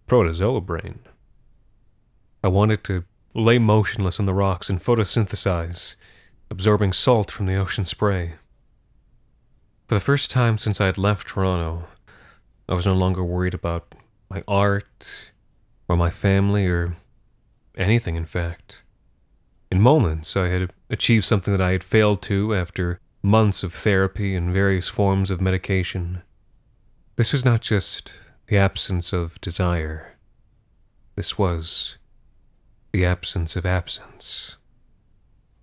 protozoa 0.06 0.60
brain. 0.60 1.00
I 2.44 2.48
wanted 2.48 2.84
to 2.84 3.04
lay 3.34 3.58
motionless 3.58 4.18
on 4.18 4.26
the 4.26 4.34
rocks 4.34 4.70
and 4.70 4.82
photosynthesize, 4.82 5.96
absorbing 6.50 6.92
salt 6.92 7.30
from 7.30 7.46
the 7.46 7.56
ocean 7.56 7.84
spray. 7.84 8.34
For 9.86 9.94
the 9.94 10.00
first 10.00 10.30
time 10.30 10.58
since 10.58 10.80
I 10.80 10.86
had 10.86 10.98
left 10.98 11.28
Toronto, 11.28 11.84
I 12.68 12.74
was 12.74 12.86
no 12.86 12.94
longer 12.94 13.24
worried 13.24 13.54
about 13.54 13.94
my 14.28 14.42
art, 14.46 15.30
or 15.88 15.96
my 15.96 16.10
family, 16.10 16.66
or 16.66 16.96
anything, 17.76 18.16
in 18.16 18.26
fact. 18.26 18.82
In 19.70 19.80
moments, 19.80 20.36
I 20.36 20.48
had 20.48 20.70
achieved 20.90 21.24
something 21.24 21.52
that 21.56 21.62
I 21.62 21.72
had 21.72 21.84
failed 21.84 22.22
to 22.22 22.54
after 22.54 23.00
months 23.22 23.62
of 23.62 23.74
therapy 23.74 24.34
and 24.34 24.52
various 24.52 24.88
forms 24.88 25.30
of 25.30 25.40
medication. 25.40 26.22
This 27.16 27.32
was 27.32 27.44
not 27.44 27.60
just 27.60 28.18
the 28.46 28.56
absence 28.56 29.12
of 29.12 29.40
desire. 29.40 30.16
This 31.16 31.36
was 31.36 31.97
the 32.92 33.04
absence 33.04 33.54
of 33.54 33.66
absence. 33.66 34.56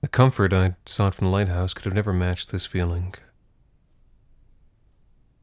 The 0.02 0.08
comfort 0.08 0.54
I 0.54 0.76
sought 0.86 1.16
from 1.16 1.26
the 1.26 1.32
lighthouse 1.32 1.74
could 1.74 1.86
have 1.86 1.94
never 1.94 2.14
matched 2.14 2.52
this 2.52 2.68
feeling. 2.68 3.16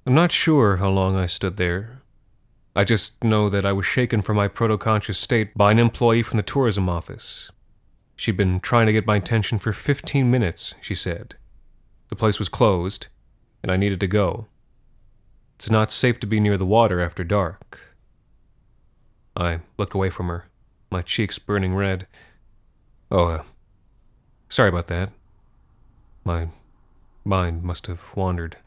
I'm 0.06 0.14
not 0.14 0.30
sure 0.30 0.76
how 0.76 0.90
long 0.90 1.16
I 1.16 1.26
stood 1.26 1.56
there. 1.56 2.02
I 2.76 2.84
just 2.84 3.22
know 3.24 3.48
that 3.48 3.66
I 3.66 3.72
was 3.72 3.84
shaken 3.84 4.22
from 4.22 4.36
my 4.36 4.48
proto-conscious 4.48 5.18
state 5.18 5.56
by 5.56 5.72
an 5.72 5.78
employee 5.78 6.22
from 6.22 6.36
the 6.36 6.44
tourism 6.44 6.88
office. 6.88 7.50
She'd 8.14 8.36
been 8.36 8.60
trying 8.60 8.86
to 8.86 8.92
get 8.92 9.06
my 9.06 9.16
attention 9.16 9.58
for 9.58 9.72
15 9.72 10.30
minutes, 10.30 10.74
she 10.80 10.94
said. 10.94 11.34
The 12.08 12.16
place 12.16 12.38
was 12.38 12.48
closed, 12.48 13.08
and 13.62 13.72
I 13.72 13.76
needed 13.76 13.98
to 14.00 14.06
go. 14.06 14.46
It's 15.56 15.70
not 15.70 15.90
safe 15.90 16.20
to 16.20 16.26
be 16.26 16.38
near 16.38 16.56
the 16.56 16.66
water 16.66 17.00
after 17.00 17.24
dark. 17.24 17.80
I 19.36 19.60
looked 19.76 19.94
away 19.94 20.10
from 20.10 20.28
her 20.28 20.46
my 20.92 21.02
cheeks 21.02 21.38
burning 21.38 21.74
red. 21.74 22.06
Oh, 23.10 23.26
uh, 23.26 23.42
sorry 24.48 24.68
about 24.68 24.86
that. 24.88 25.10
My 26.24 26.48
mind 27.24 27.62
must 27.62 27.86
have 27.86 28.14
wandered. 28.14 28.58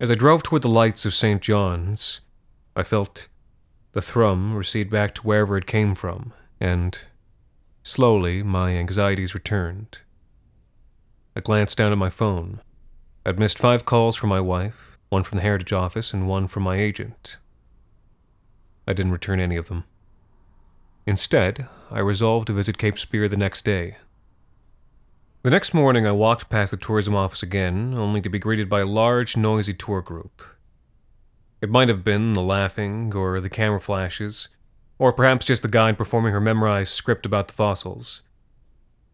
As 0.00 0.10
I 0.10 0.14
drove 0.14 0.42
toward 0.42 0.62
the 0.62 0.68
lights 0.68 1.06
of 1.06 1.14
St. 1.14 1.40
John's, 1.40 2.20
I 2.76 2.82
felt 2.82 3.28
the 3.92 4.02
thrum 4.02 4.54
recede 4.54 4.90
back 4.90 5.14
to 5.14 5.22
wherever 5.22 5.56
it 5.56 5.66
came 5.66 5.94
from, 5.94 6.32
and 6.60 6.98
slowly 7.82 8.42
my 8.42 8.72
anxieties 8.72 9.34
returned. 9.34 10.00
I 11.34 11.40
glanced 11.40 11.78
down 11.78 11.92
at 11.92 11.98
my 11.98 12.10
phone. 12.10 12.60
I'd 13.24 13.38
missed 13.38 13.58
five 13.58 13.84
calls 13.84 14.16
from 14.16 14.28
my 14.28 14.40
wife, 14.40 14.98
one 15.08 15.22
from 15.22 15.38
the 15.38 15.42
Heritage 15.42 15.72
Office, 15.72 16.12
and 16.12 16.28
one 16.28 16.48
from 16.48 16.64
my 16.64 16.76
agent. 16.76 17.38
I 18.86 18.92
didn't 18.92 19.12
return 19.12 19.40
any 19.40 19.56
of 19.56 19.68
them. 19.68 19.84
Instead, 21.08 21.66
I 21.90 22.00
resolved 22.00 22.48
to 22.48 22.52
visit 22.52 22.76
Cape 22.76 22.98
Spear 22.98 23.28
the 23.28 23.36
next 23.38 23.64
day. 23.64 23.96
The 25.42 25.48
next 25.48 25.72
morning, 25.72 26.06
I 26.06 26.12
walked 26.12 26.50
past 26.50 26.70
the 26.70 26.76
tourism 26.76 27.16
office 27.16 27.42
again, 27.42 27.94
only 27.96 28.20
to 28.20 28.28
be 28.28 28.38
greeted 28.38 28.68
by 28.68 28.80
a 28.80 28.86
large, 28.86 29.34
noisy 29.34 29.72
tour 29.72 30.02
group. 30.02 30.42
It 31.62 31.70
might 31.70 31.88
have 31.88 32.04
been 32.04 32.34
the 32.34 32.42
laughing, 32.42 33.14
or 33.16 33.40
the 33.40 33.48
camera 33.48 33.80
flashes, 33.80 34.50
or 34.98 35.14
perhaps 35.14 35.46
just 35.46 35.62
the 35.62 35.68
guide 35.68 35.96
performing 35.96 36.32
her 36.32 36.42
memorized 36.42 36.92
script 36.92 37.24
about 37.24 37.48
the 37.48 37.54
fossils. 37.54 38.22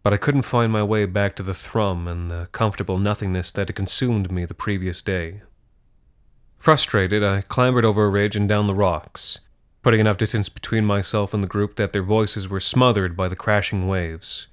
But 0.03 0.13
I 0.13 0.17
couldn't 0.17 0.43
find 0.43 0.73
my 0.73 0.83
way 0.83 1.07
back 1.07 1.37
to 1.37 1.45
the 1.45 1.55
thrum 1.55 2.09
and 2.09 2.29
the 2.29 2.49
comfortable 2.51 2.99
nothingness 2.99 3.53
that 3.53 3.69
had 3.69 3.77
consumed 3.77 4.33
me 4.33 4.45
the 4.45 4.53
previous 4.53 5.01
day. 5.01 5.43
Frustrated, 6.59 7.23
I 7.23 7.43
clambered 7.43 7.85
over 7.85 8.07
a 8.07 8.11
ridge 8.11 8.35
and 8.35 8.49
down 8.49 8.67
the 8.67 8.75
rocks, 8.75 9.39
putting 9.85 10.01
enough 10.01 10.17
distance 10.17 10.49
between 10.49 10.85
myself 10.85 11.35
and 11.35 11.43
the 11.43 11.49
group 11.49 11.77
that 11.77 11.93
their 11.93 12.03
voices 12.03 12.49
were 12.49 12.59
smothered 12.59 13.15
by 13.15 13.29
the 13.29 13.37
crashing 13.37 13.87
waves. 13.87 14.49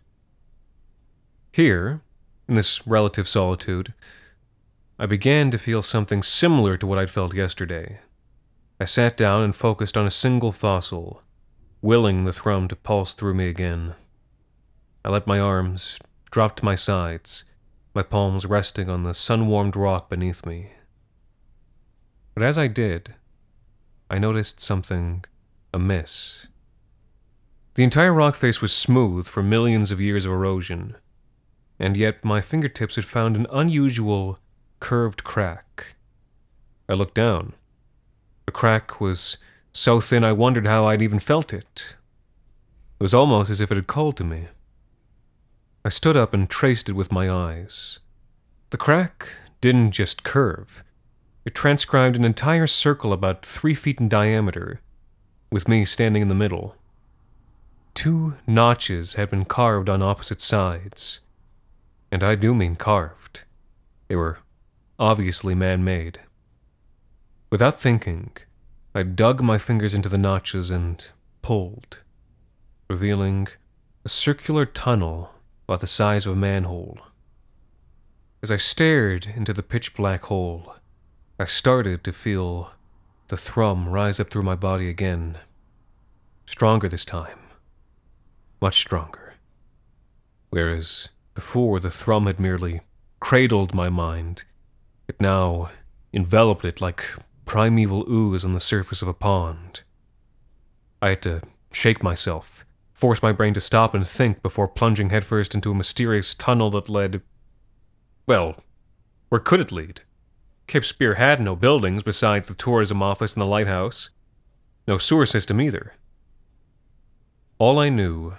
Here, 1.53 2.01
in 2.50 2.55
this 2.55 2.85
relative 2.85 3.29
solitude, 3.29 3.93
I 5.00 5.05
began 5.05 5.50
to 5.50 5.57
feel 5.57 5.81
something 5.81 6.21
similar 6.21 6.75
to 6.75 6.85
what 6.85 7.00
I'd 7.00 7.09
felt 7.09 7.33
yesterday. 7.33 8.00
I 8.77 8.85
sat 8.85 9.15
down 9.15 9.43
and 9.43 9.55
focused 9.55 9.95
on 9.95 10.05
a 10.05 10.11
single 10.11 10.51
fossil, 10.51 11.23
willing 11.81 12.25
the 12.25 12.33
thrum 12.33 12.67
to 12.67 12.75
pulse 12.75 13.13
through 13.13 13.35
me 13.35 13.47
again. 13.47 13.95
I 15.05 15.09
let 15.09 15.27
my 15.27 15.39
arms 15.39 15.97
drop 16.29 16.57
to 16.57 16.65
my 16.65 16.75
sides, 16.75 17.45
my 17.95 18.03
palms 18.03 18.45
resting 18.45 18.89
on 18.89 19.03
the 19.03 19.13
sun 19.13 19.47
warmed 19.47 19.77
rock 19.77 20.09
beneath 20.09 20.45
me. 20.45 20.71
But 22.33 22.43
as 22.43 22.57
I 22.57 22.67
did, 22.67 23.15
I 24.12 24.20
noticed 24.20 24.60
something 24.60 25.24
amiss. 25.74 26.48
The 27.75 27.84
entire 27.86 28.13
rock 28.13 28.36
face 28.36 28.62
was 28.62 28.74
smooth 28.74 29.25
for 29.25 29.41
millions 29.41 29.89
of 29.89 30.01
years 30.01 30.25
of 30.25 30.34
erosion, 30.34 30.98
and 31.80 31.96
yet 31.96 32.25
my 32.25 32.41
fingertips 32.41 32.98
had 32.98 33.06
found 33.06 33.38
an 33.38 33.48
unusual 33.50 34.38
curved 34.82 35.24
crack. 35.24 35.96
I 36.89 36.94
looked 36.94 37.13
down. 37.13 37.53
The 38.48 38.51
crack 38.51 39.00
was 39.00 39.38
so 39.72 40.01
thin 40.01 40.25
I 40.25 40.34
wondered 40.34 40.68
how 40.68 40.88
I'd 40.88 41.01
even 41.01 41.20
felt 41.20 41.53
it. 41.53 41.96
It 43.00 43.03
was 43.03 43.13
almost 43.13 43.50
as 43.50 43.62
if 43.62 43.72
it 43.72 43.75
had 43.75 43.88
called 43.88 44.18
to 44.18 44.25
me. 44.25 44.50
I 45.86 45.89
stood 45.89 46.18
up 46.18 46.34
and 46.34 46.50
traced 46.50 46.89
it 46.89 46.98
with 46.98 47.13
my 47.13 47.32
eyes. 47.32 48.00
The 48.72 48.77
crack 48.77 49.38
didn't 49.62 49.91
just 49.91 50.24
curve, 50.24 50.84
it 51.45 51.55
transcribed 51.55 52.15
an 52.15 52.24
entire 52.24 52.67
circle 52.67 53.13
about 53.13 53.45
three 53.45 53.74
feet 53.74 54.00
in 54.00 54.07
diameter, 54.07 54.81
with 55.51 55.67
me 55.67 55.86
standing 55.86 56.21
in 56.21 56.27
the 56.27 56.36
middle. 56.36 56.75
Two 57.93 58.36
notches 58.48 59.15
had 59.15 59.29
been 59.29 59.45
carved 59.45 59.89
on 59.89 60.01
opposite 60.01 60.41
sides. 60.41 61.21
And 62.12 62.24
I 62.24 62.36
do 62.36 62.53
mean 62.53 62.75
carved. 62.75 63.43
They 64.07 64.15
were 64.15 64.39
obviously 65.00 65.55
man 65.55 65.83
made. 65.83 66.20
Without 67.50 67.79
thinking, 67.79 68.31
I 68.94 69.03
dug 69.03 69.42
my 69.42 69.57
fingers 69.57 69.94
into 69.94 70.09
the 70.09 70.18
notches 70.18 70.70
and 70.70 71.09
pulled, 71.42 72.00
revealing 72.89 73.48
a 74.05 74.09
circular 74.09 74.66
tunnel 74.66 75.31
about 75.68 75.79
the 75.79 75.87
size 75.87 76.25
of 76.25 76.33
a 76.33 76.35
manhole. 76.35 77.00
As 78.44 78.51
I 78.51 78.57
stared 78.57 79.27
into 79.35 79.53
the 79.53 79.63
pitch 79.63 79.96
black 79.96 80.24
hole, 80.24 80.75
I 81.42 81.46
started 81.46 82.04
to 82.04 82.14
feel 82.14 82.70
the 83.30 83.36
thrum 83.36 83.90
rise 83.90 84.20
up 84.20 84.30
through 84.30 84.44
my 84.44 84.54
body 84.54 84.88
again. 84.88 85.40
Stronger 86.46 86.88
this 86.88 87.04
time. 87.04 87.40
Much 88.62 88.77
stronger. 88.77 89.34
Whereas 90.51 91.10
before 91.34 91.80
the 91.80 91.90
thrum 91.90 92.27
had 92.27 92.40
merely 92.40 92.82
cradled 93.20 93.74
my 93.74 93.90
mind, 93.90 94.44
it 95.08 95.20
now 95.20 95.72
enveloped 96.14 96.64
it 96.64 96.80
like 96.80 97.04
primeval 97.46 98.06
ooze 98.08 98.46
on 98.46 98.54
the 98.54 98.60
surface 98.60 99.01
of 99.01 99.08
a 99.08 99.14
pond. 99.16 99.82
I 101.01 101.10
had 101.10 101.24
to 101.24 101.42
shake 101.72 102.04
myself, 102.04 102.68
force 102.94 103.24
my 103.24 103.32
brain 103.32 103.56
to 103.56 103.62
stop 103.62 103.96
and 103.96 104.08
think 104.08 104.44
before 104.44 104.68
plunging 104.68 105.10
headfirst 105.10 105.56
into 105.56 105.72
a 105.72 105.75
mysterious 105.75 106.36
tunnel 106.36 106.70
that 106.70 106.88
led. 106.88 107.24
Well, 108.27 108.58
where 109.30 109.42
could 109.42 109.60
it 109.60 109.72
lead? 109.72 110.01
Cape 110.72 110.86
Spear 110.86 111.16
had 111.16 111.42
no 111.42 111.57
buildings 111.57 112.01
besides 112.01 112.48
the 112.48 112.53
tourism 112.53 113.03
office 113.03 113.34
and 113.34 113.42
the 113.42 113.46
lighthouse, 113.46 114.10
no 114.88 114.98
sewer 114.98 115.25
system 115.25 115.60
either. 115.60 115.96
All 117.57 117.77
I 117.77 117.90
knew 117.90 118.36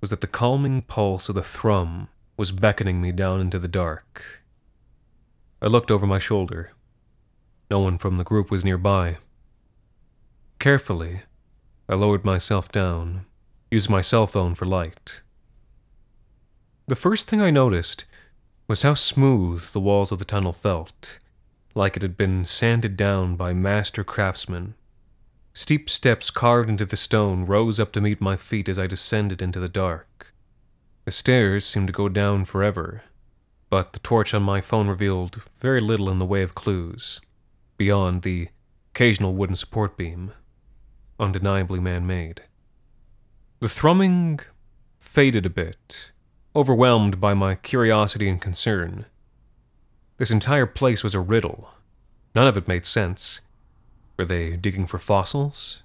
was 0.00 0.08
that 0.08 0.22
the 0.22 0.26
calming 0.26 0.80
pulse 0.80 1.28
of 1.28 1.34
the 1.34 1.42
thrum 1.42 2.08
was 2.38 2.50
beckoning 2.50 3.02
me 3.02 3.12
down 3.12 3.42
into 3.42 3.58
the 3.58 3.68
dark. 3.68 4.42
I 5.60 5.66
looked 5.66 5.90
over 5.90 6.06
my 6.06 6.18
shoulder. 6.18 6.70
No 7.70 7.80
one 7.80 7.98
from 7.98 8.16
the 8.16 8.24
group 8.24 8.50
was 8.50 8.64
nearby. 8.64 9.18
Carefully, 10.58 11.24
I 11.90 11.94
lowered 11.94 12.24
myself 12.24 12.72
down, 12.72 13.26
used 13.70 13.90
my 13.90 14.00
cell 14.00 14.26
phone 14.26 14.54
for 14.54 14.64
light. 14.64 15.20
The 16.86 16.96
first 16.96 17.28
thing 17.28 17.42
I 17.42 17.50
noticed 17.50 18.06
was 18.66 18.80
how 18.80 18.94
smooth 18.94 19.72
the 19.72 19.80
walls 19.80 20.10
of 20.10 20.18
the 20.18 20.24
tunnel 20.24 20.54
felt, 20.54 21.18
like 21.76 21.94
it 21.94 22.02
had 22.02 22.16
been 22.16 22.44
sanded 22.44 22.96
down 22.96 23.36
by 23.36 23.52
master 23.52 24.02
craftsmen. 24.02 24.74
Steep 25.52 25.90
steps 25.90 26.30
carved 26.30 26.70
into 26.70 26.86
the 26.86 26.96
stone 26.96 27.44
rose 27.44 27.78
up 27.78 27.92
to 27.92 28.00
meet 28.00 28.20
my 28.20 28.34
feet 28.34 28.68
as 28.68 28.78
I 28.78 28.86
descended 28.86 29.42
into 29.42 29.60
the 29.60 29.68
dark. 29.68 30.34
The 31.04 31.10
stairs 31.10 31.66
seemed 31.66 31.86
to 31.88 31.92
go 31.92 32.08
down 32.08 32.46
forever, 32.46 33.02
but 33.68 33.92
the 33.92 33.98
torch 33.98 34.32
on 34.32 34.42
my 34.42 34.62
phone 34.62 34.88
revealed 34.88 35.36
very 35.52 35.80
little 35.80 36.10
in 36.10 36.18
the 36.18 36.24
way 36.24 36.42
of 36.42 36.54
clues, 36.54 37.20
beyond 37.76 38.22
the 38.22 38.48
occasional 38.92 39.34
wooden 39.34 39.56
support 39.56 39.98
beam, 39.98 40.32
undeniably 41.20 41.78
man 41.78 42.06
made. 42.06 42.42
The 43.60 43.68
thrumming 43.68 44.40
faded 44.98 45.44
a 45.44 45.50
bit, 45.50 46.10
overwhelmed 46.54 47.20
by 47.20 47.34
my 47.34 47.54
curiosity 47.54 48.28
and 48.28 48.40
concern. 48.40 49.04
This 50.18 50.30
entire 50.30 50.66
place 50.66 51.04
was 51.04 51.14
a 51.14 51.20
riddle. 51.20 51.70
None 52.34 52.46
of 52.46 52.56
it 52.56 52.68
made 52.68 52.86
sense. 52.86 53.40
Were 54.18 54.24
they 54.24 54.56
digging 54.56 54.86
for 54.86 54.98
fossils? 54.98 55.82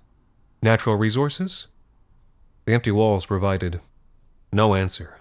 Natural 0.61 0.95
resources? 0.95 1.67
The 2.65 2.73
empty 2.73 2.91
walls 2.91 3.25
provided 3.25 3.81
no 4.53 4.75
answer. 4.75 5.19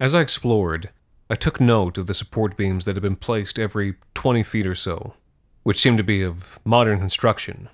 As 0.00 0.14
I 0.14 0.20
explored, 0.20 0.90
I 1.30 1.34
took 1.34 1.60
note 1.60 1.96
of 1.98 2.06
the 2.06 2.14
support 2.14 2.56
beams 2.56 2.84
that 2.84 2.96
had 2.96 3.02
been 3.02 3.16
placed 3.16 3.58
every 3.58 3.94
20 4.14 4.42
feet 4.42 4.66
or 4.66 4.74
so, 4.74 5.14
which 5.62 5.80
seemed 5.80 5.98
to 5.98 6.04
be 6.04 6.22
of 6.22 6.58
modern 6.64 6.98
construction. 6.98 7.68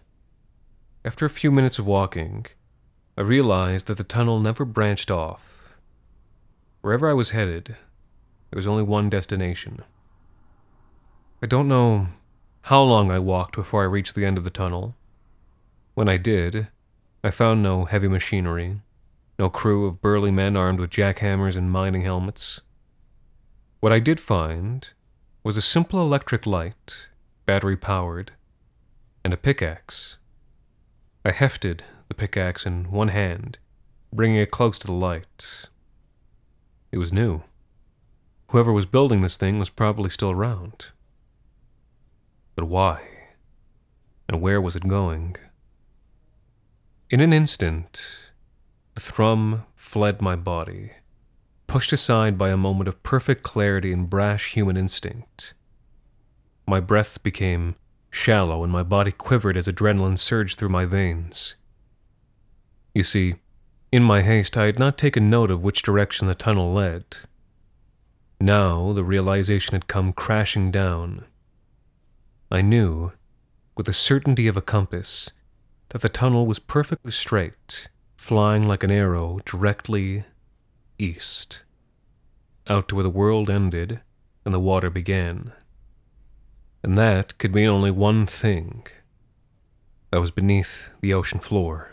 After 1.04 1.26
a 1.26 1.30
few 1.30 1.50
minutes 1.50 1.78
of 1.78 1.86
walking, 1.86 2.46
I 3.16 3.22
realized 3.22 3.86
that 3.88 3.96
the 3.98 4.04
tunnel 4.04 4.40
never 4.40 4.64
branched 4.64 5.10
off. 5.10 5.74
Wherever 6.80 7.08
I 7.08 7.14
was 7.14 7.30
headed, 7.30 7.76
there 8.50 8.56
was 8.56 8.66
only 8.66 8.82
one 8.82 9.08
destination. 9.08 9.82
I 11.42 11.46
don't 11.46 11.68
know 11.68 12.08
how 12.62 12.82
long 12.82 13.10
I 13.10 13.18
walked 13.18 13.56
before 13.56 13.82
I 13.82 13.86
reached 13.86 14.14
the 14.14 14.24
end 14.24 14.38
of 14.38 14.44
the 14.44 14.50
tunnel. 14.50 14.94
When 15.94 16.08
I 16.08 16.16
did, 16.16 16.68
I 17.22 17.30
found 17.30 17.62
no 17.62 17.84
heavy 17.84 18.08
machinery, 18.08 18.80
no 19.38 19.50
crew 19.50 19.86
of 19.86 20.00
burly 20.00 20.30
men 20.30 20.56
armed 20.56 20.80
with 20.80 20.90
jackhammers 20.90 21.56
and 21.56 21.70
mining 21.70 22.02
helmets. 22.02 22.60
What 23.80 23.92
I 23.92 23.98
did 23.98 24.20
find 24.20 24.88
was 25.42 25.56
a 25.56 25.62
simple 25.62 26.00
electric 26.00 26.46
light, 26.46 27.08
battery 27.44 27.76
powered, 27.76 28.32
and 29.22 29.34
a 29.34 29.36
pickaxe. 29.36 30.16
I 31.24 31.32
hefted 31.32 31.82
the 32.08 32.14
pickaxe 32.14 32.64
in 32.64 32.90
one 32.90 33.08
hand, 33.08 33.58
bringing 34.12 34.36
it 34.36 34.50
close 34.50 34.78
to 34.78 34.86
the 34.86 34.94
light. 34.94 35.66
It 36.92 36.98
was 36.98 37.12
new. 37.12 37.42
Whoever 38.50 38.72
was 38.72 38.86
building 38.86 39.20
this 39.20 39.36
thing 39.36 39.58
was 39.58 39.68
probably 39.68 40.08
still 40.08 40.30
around. 40.30 40.92
But 42.54 42.64
why? 42.64 43.02
And 44.28 44.40
where 44.40 44.60
was 44.60 44.76
it 44.76 44.86
going? 44.86 45.36
In 47.10 47.20
an 47.20 47.32
instant, 47.32 48.30
the 48.94 49.00
thrum 49.00 49.64
fled 49.74 50.22
my 50.22 50.36
body 50.36 50.92
pushed 51.74 51.92
aside 51.92 52.38
by 52.38 52.50
a 52.50 52.56
moment 52.56 52.86
of 52.86 53.02
perfect 53.02 53.42
clarity 53.42 53.92
and 53.92 54.08
brash 54.08 54.52
human 54.52 54.76
instinct. 54.76 55.54
My 56.68 56.78
breath 56.78 57.20
became 57.22 57.74
shallow 58.12 58.62
and 58.62 58.72
my 58.72 58.84
body 58.84 59.10
quivered 59.10 59.56
as 59.56 59.66
adrenaline 59.66 60.16
surged 60.16 60.56
through 60.56 60.68
my 60.68 60.84
veins. 60.84 61.56
You 62.94 63.02
see, 63.02 63.34
in 63.90 64.04
my 64.04 64.22
haste, 64.22 64.56
I 64.56 64.66
had 64.66 64.78
not 64.78 64.96
taken 64.96 65.28
note 65.28 65.50
of 65.50 65.64
which 65.64 65.82
direction 65.82 66.28
the 66.28 66.34
tunnel 66.36 66.72
led. 66.72 67.04
Now 68.40 68.92
the 68.92 69.02
realization 69.02 69.72
had 69.72 69.88
come 69.88 70.12
crashing 70.12 70.70
down. 70.70 71.24
I 72.50 72.62
knew, 72.62 73.12
with 73.76 73.86
the 73.86 73.92
certainty 73.92 74.46
of 74.46 74.56
a 74.56 74.62
compass, 74.62 75.32
that 75.90 76.02
the 76.02 76.08
tunnel 76.08 76.46
was 76.46 76.58
perfectly 76.58 77.12
straight, 77.12 77.88
flying 78.16 78.66
like 78.66 78.82
an 78.82 78.90
arrow 78.90 79.40
directly 79.44 80.24
east, 80.98 81.62
out 82.68 82.88
to 82.88 82.94
where 82.94 83.02
the 83.02 83.10
world 83.10 83.50
ended 83.50 84.00
and 84.44 84.54
the 84.54 84.60
water 84.60 84.90
began. 84.90 85.52
And 86.82 86.96
that 86.96 87.38
could 87.38 87.54
mean 87.54 87.68
only 87.68 87.90
one 87.90 88.26
thing. 88.26 88.86
I 90.12 90.18
was 90.18 90.30
beneath 90.30 90.90
the 91.00 91.14
ocean 91.14 91.40
floor. 91.40 91.92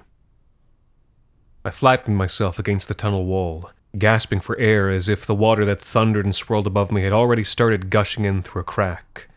I 1.64 1.70
flattened 1.70 2.18
myself 2.18 2.60
against 2.60 2.88
the 2.88 2.94
tunnel 2.94 3.26
wall, 3.26 3.72
gasping 3.98 4.42
for 4.42 4.58
air 4.58 4.90
as 4.90 5.08
if 5.08 5.26
the 5.26 5.36
water 5.36 5.64
that 5.66 5.82
thundered 5.82 6.26
and 6.26 6.36
swirled 6.36 6.68
above 6.68 6.92
me 6.92 7.04
had 7.04 7.14
already 7.14 7.44
started 7.44 7.90
gushing 7.90 8.26
in 8.26 8.42
through 8.42 8.62
a 8.62 8.66
crack. 8.66 9.28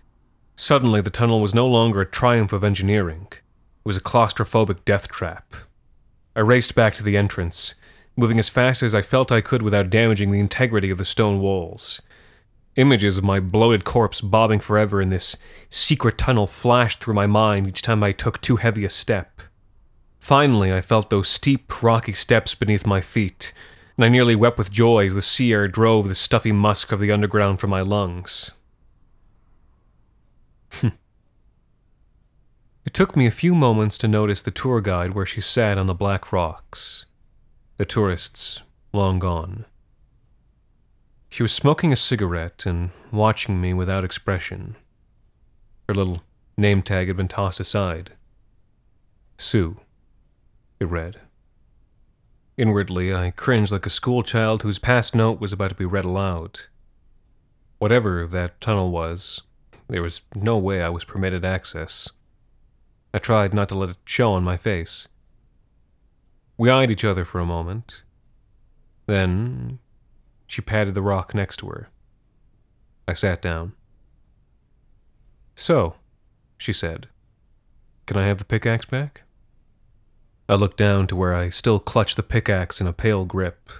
Suddenly, 0.57 1.01
the 1.01 1.11
tunnel 1.11 1.41
was 1.41 1.55
no 1.55 1.67
longer 1.67 2.01
a 2.01 2.07
triumph 2.07 2.53
of 2.53 2.63
engineering. 2.63 3.27
It 3.31 3.41
was 3.85 3.97
a 3.97 4.01
claustrophobic 4.01 4.85
death 4.85 5.09
trap. 5.09 5.55
I 6.37 6.41
raced 6.41 6.75
back 6.75 6.95
to 6.95 7.03
the 7.03 7.17
entrance, 7.17 7.75
moving 8.17 8.39
as 8.39 8.49
fast 8.49 8.83
as 8.83 8.95
I 8.95 9.03
felt 9.03 9.33
I 9.33 9.41
could 9.41 9.63
without 9.63 9.91
damaging 9.91 10.31
the 10.31 10.41
integrity 10.41 10.91
of 10.91 10.99
the 10.99 11.05
stone 11.05 11.41
walls. 11.41 12.01
Images 12.77 13.19
of 13.19 13.25
my 13.25 13.41
bloated 13.41 13.85
corpse 13.85 14.21
bobbing 14.21 14.61
forever 14.61 15.01
in 15.01 15.11
this 15.11 15.37
secret 15.69 16.19
tunnel 16.19 16.47
flashed 16.47 17.03
through 17.03 17.15
my 17.15 17.27
mind 17.27 17.69
each 17.69 17.83
time 17.83 18.03
I 18.03 18.13
took 18.13 18.41
too 18.41 18.57
heavy 18.57 18.85
a 18.85 18.91
step. 18.91 19.43
Finally, 20.19 20.73
I 20.73 20.81
felt 20.81 21.11
those 21.11 21.29
steep, 21.29 21.83
rocky 21.83 22.15
steps 22.15 22.55
beneath 22.55 22.87
my 22.87 23.01
feet, 23.01 23.53
and 23.97 24.05
I 24.05 24.09
nearly 24.09 24.35
wept 24.35 24.59
with 24.59 24.73
joy 24.73 25.07
as 25.07 25.15
the 25.15 25.23
sea 25.23 25.53
air 25.53 25.69
drove 25.69 26.09
the 26.09 26.15
stuffy 26.15 26.53
musk 26.53 26.93
of 26.93 27.01
the 27.01 27.13
underground 27.13 27.61
from 27.61 27.71
my 27.71 27.81
lungs. 27.81 28.53
It 30.83 30.93
took 32.93 33.17
me 33.17 33.27
a 33.27 33.31
few 33.31 33.55
moments 33.55 33.97
to 33.99 34.09
notice 34.09 34.43
the 34.43 34.51
tour 34.51 34.81
guide 34.81 35.15
where 35.15 35.25
she 35.25 35.41
sat 35.41 35.79
on 35.79 35.87
the 35.87 35.95
black 35.95 36.33
rocks. 36.33 37.07
The 37.77 37.85
tourists 37.85 38.63
long 38.93 39.19
gone. 39.19 39.65
She 41.31 41.43
was 41.43 41.53
smoking 41.53 41.93
a 41.93 41.97
cigarette 41.97 42.67
and 42.67 42.91
watching 43.11 43.61
me 43.61 43.73
without 43.73 44.05
expression. 44.05 44.77
Her 45.89 45.95
little 45.95 46.23
name 46.57 46.83
tag 46.83 47.09
had 47.09 47.17
been 47.17 47.27
tossed 47.27 47.59
aside. 47.59 48.13
Sue 49.39 49.79
it 50.79 50.89
read. 50.89 51.21
Inwardly, 52.57 53.15
I 53.15 53.31
cringed 53.31 53.73
like 53.73 53.87
a 53.87 53.91
schoolchild 53.91 54.63
whose 54.63 54.79
passed 54.79 55.15
note 55.15 55.41
was 55.41 55.53
about 55.53 55.71
to 55.71 55.75
be 55.75 55.85
read 55.85 56.05
aloud. 56.05 56.61
Whatever 57.79 58.27
that 58.29 58.61
tunnel 58.61 58.91
was, 58.91 59.43
there 59.89 60.03
was 60.03 60.23
no 60.35 60.57
way 60.57 60.83
I 60.83 60.89
was 60.89 61.05
permitted 61.05 61.45
access. 61.45 62.11
I 63.13 63.19
tried 63.19 63.55
not 63.55 63.69
to 63.69 63.75
let 63.75 63.91
it 63.91 63.97
show 64.05 64.33
on 64.33 64.43
my 64.43 64.57
face. 64.57 65.09
We 66.57 66.71
eyed 66.71 66.91
each 66.91 67.05
other 67.05 67.25
for 67.25 67.39
a 67.41 67.47
moment. 67.47 68.03
Then 69.07 69.79
she 70.47 70.63
patted 70.63 70.95
the 70.95 71.03
rock 71.03 71.35
next 71.35 71.59
to 71.59 71.69
her. 71.69 71.91
I 73.07 73.13
sat 73.13 73.43
down. 73.43 73.73
So, 75.55 75.95
she 76.57 76.73
said, 76.73 77.09
can 78.07 78.17
I 78.17 78.27
have 78.27 78.39
the 78.39 78.45
pickaxe 78.45 78.87
back? 78.87 79.23
I 80.49 80.55
looked 80.55 80.77
down 80.77 81.07
to 81.07 81.17
where 81.17 81.35
I 81.35 81.49
still 81.49 81.79
clutched 81.79 82.17
the 82.17 82.23
pickaxe 82.23 82.81
in 82.81 82.87
a 82.87 82.93
pale 82.93 83.25
grip. 83.25 83.71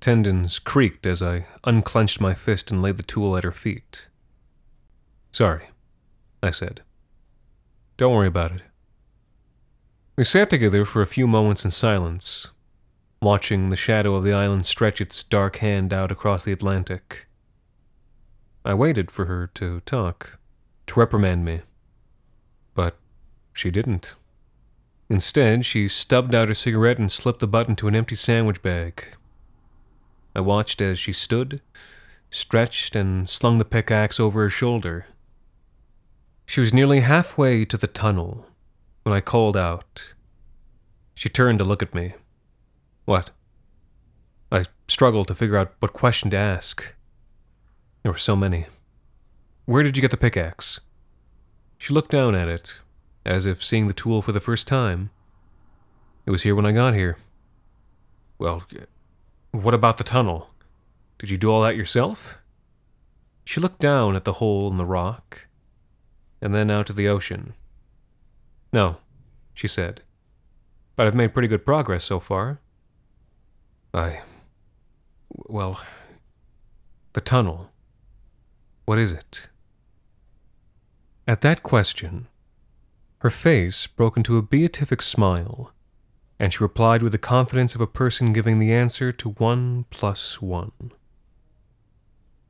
Tendons 0.00 0.58
creaked 0.58 1.06
as 1.06 1.22
I 1.22 1.46
unclenched 1.64 2.20
my 2.20 2.34
fist 2.34 2.70
and 2.70 2.82
laid 2.82 2.96
the 2.96 3.02
tool 3.02 3.36
at 3.36 3.44
her 3.44 3.52
feet. 3.52 4.08
Sorry, 5.34 5.64
I 6.44 6.52
said. 6.52 6.82
Don't 7.96 8.14
worry 8.14 8.28
about 8.28 8.52
it. 8.52 8.62
We 10.14 10.22
sat 10.22 10.48
together 10.48 10.84
for 10.84 11.02
a 11.02 11.08
few 11.08 11.26
moments 11.26 11.64
in 11.64 11.72
silence, 11.72 12.52
watching 13.20 13.68
the 13.68 13.74
shadow 13.74 14.14
of 14.14 14.22
the 14.22 14.32
island 14.32 14.64
stretch 14.64 15.00
its 15.00 15.24
dark 15.24 15.56
hand 15.56 15.92
out 15.92 16.12
across 16.12 16.44
the 16.44 16.52
Atlantic. 16.52 17.26
I 18.64 18.74
waited 18.74 19.10
for 19.10 19.24
her 19.24 19.48
to 19.54 19.80
talk, 19.80 20.38
to 20.86 21.00
reprimand 21.00 21.44
me. 21.44 21.62
But 22.74 22.96
she 23.52 23.72
didn't. 23.72 24.14
Instead, 25.08 25.66
she 25.66 25.88
stubbed 25.88 26.32
out 26.32 26.46
her 26.46 26.54
cigarette 26.54 26.98
and 26.98 27.10
slipped 27.10 27.40
the 27.40 27.48
butt 27.48 27.68
into 27.68 27.88
an 27.88 27.96
empty 27.96 28.14
sandwich 28.14 28.62
bag. 28.62 29.04
I 30.36 30.42
watched 30.42 30.80
as 30.80 30.96
she 30.96 31.12
stood, 31.12 31.60
stretched, 32.30 32.94
and 32.94 33.28
slung 33.28 33.58
the 33.58 33.64
pickaxe 33.64 34.20
over 34.20 34.42
her 34.42 34.48
shoulder. 34.48 35.06
She 36.46 36.60
was 36.60 36.74
nearly 36.74 37.00
halfway 37.00 37.64
to 37.64 37.76
the 37.76 37.86
tunnel 37.86 38.46
when 39.02 39.14
I 39.14 39.20
called 39.20 39.56
out. 39.56 40.14
She 41.14 41.28
turned 41.28 41.58
to 41.58 41.64
look 41.64 41.82
at 41.82 41.94
me. 41.94 42.14
What? 43.04 43.30
I 44.50 44.64
struggled 44.88 45.28
to 45.28 45.34
figure 45.34 45.56
out 45.56 45.74
what 45.80 45.92
question 45.92 46.30
to 46.30 46.36
ask. 46.36 46.94
There 48.02 48.12
were 48.12 48.18
so 48.18 48.36
many. 48.36 48.66
Where 49.64 49.82
did 49.82 49.96
you 49.96 50.00
get 50.00 50.10
the 50.10 50.16
pickaxe? 50.16 50.80
She 51.78 51.94
looked 51.94 52.10
down 52.10 52.34
at 52.34 52.48
it, 52.48 52.78
as 53.24 53.46
if 53.46 53.64
seeing 53.64 53.86
the 53.86 53.94
tool 53.94 54.22
for 54.22 54.32
the 54.32 54.40
first 54.40 54.66
time. 54.66 55.10
It 56.26 56.30
was 56.30 56.42
here 56.42 56.54
when 56.54 56.66
I 56.66 56.72
got 56.72 56.94
here. 56.94 57.18
Well, 58.38 58.62
what 59.52 59.74
about 59.74 59.98
the 59.98 60.04
tunnel? 60.04 60.50
Did 61.18 61.30
you 61.30 61.38
do 61.38 61.50
all 61.50 61.62
that 61.62 61.76
yourself? 61.76 62.38
She 63.44 63.60
looked 63.60 63.80
down 63.80 64.16
at 64.16 64.24
the 64.24 64.34
hole 64.34 64.70
in 64.70 64.76
the 64.76 64.86
rock, 64.86 65.46
and 66.44 66.54
then 66.54 66.70
out 66.70 66.86
to 66.86 66.92
the 66.92 67.08
ocean. 67.08 67.54
No, 68.70 68.98
she 69.54 69.66
said, 69.66 70.02
but 70.94 71.06
I've 71.06 71.14
made 71.14 71.32
pretty 71.32 71.48
good 71.48 71.64
progress 71.64 72.04
so 72.04 72.20
far. 72.20 72.60
I. 73.94 74.20
Well, 75.30 75.80
the 77.14 77.22
tunnel. 77.22 77.70
What 78.84 78.98
is 78.98 79.10
it? 79.10 79.48
At 81.26 81.40
that 81.40 81.62
question, 81.62 82.28
her 83.20 83.30
face 83.30 83.86
broke 83.86 84.18
into 84.18 84.36
a 84.36 84.42
beatific 84.42 85.00
smile, 85.00 85.72
and 86.38 86.52
she 86.52 86.62
replied 86.62 87.02
with 87.02 87.12
the 87.12 87.18
confidence 87.18 87.74
of 87.74 87.80
a 87.80 87.86
person 87.86 88.34
giving 88.34 88.58
the 88.58 88.74
answer 88.74 89.10
to 89.12 89.30
one 89.30 89.86
plus 89.88 90.42
one. 90.42 90.92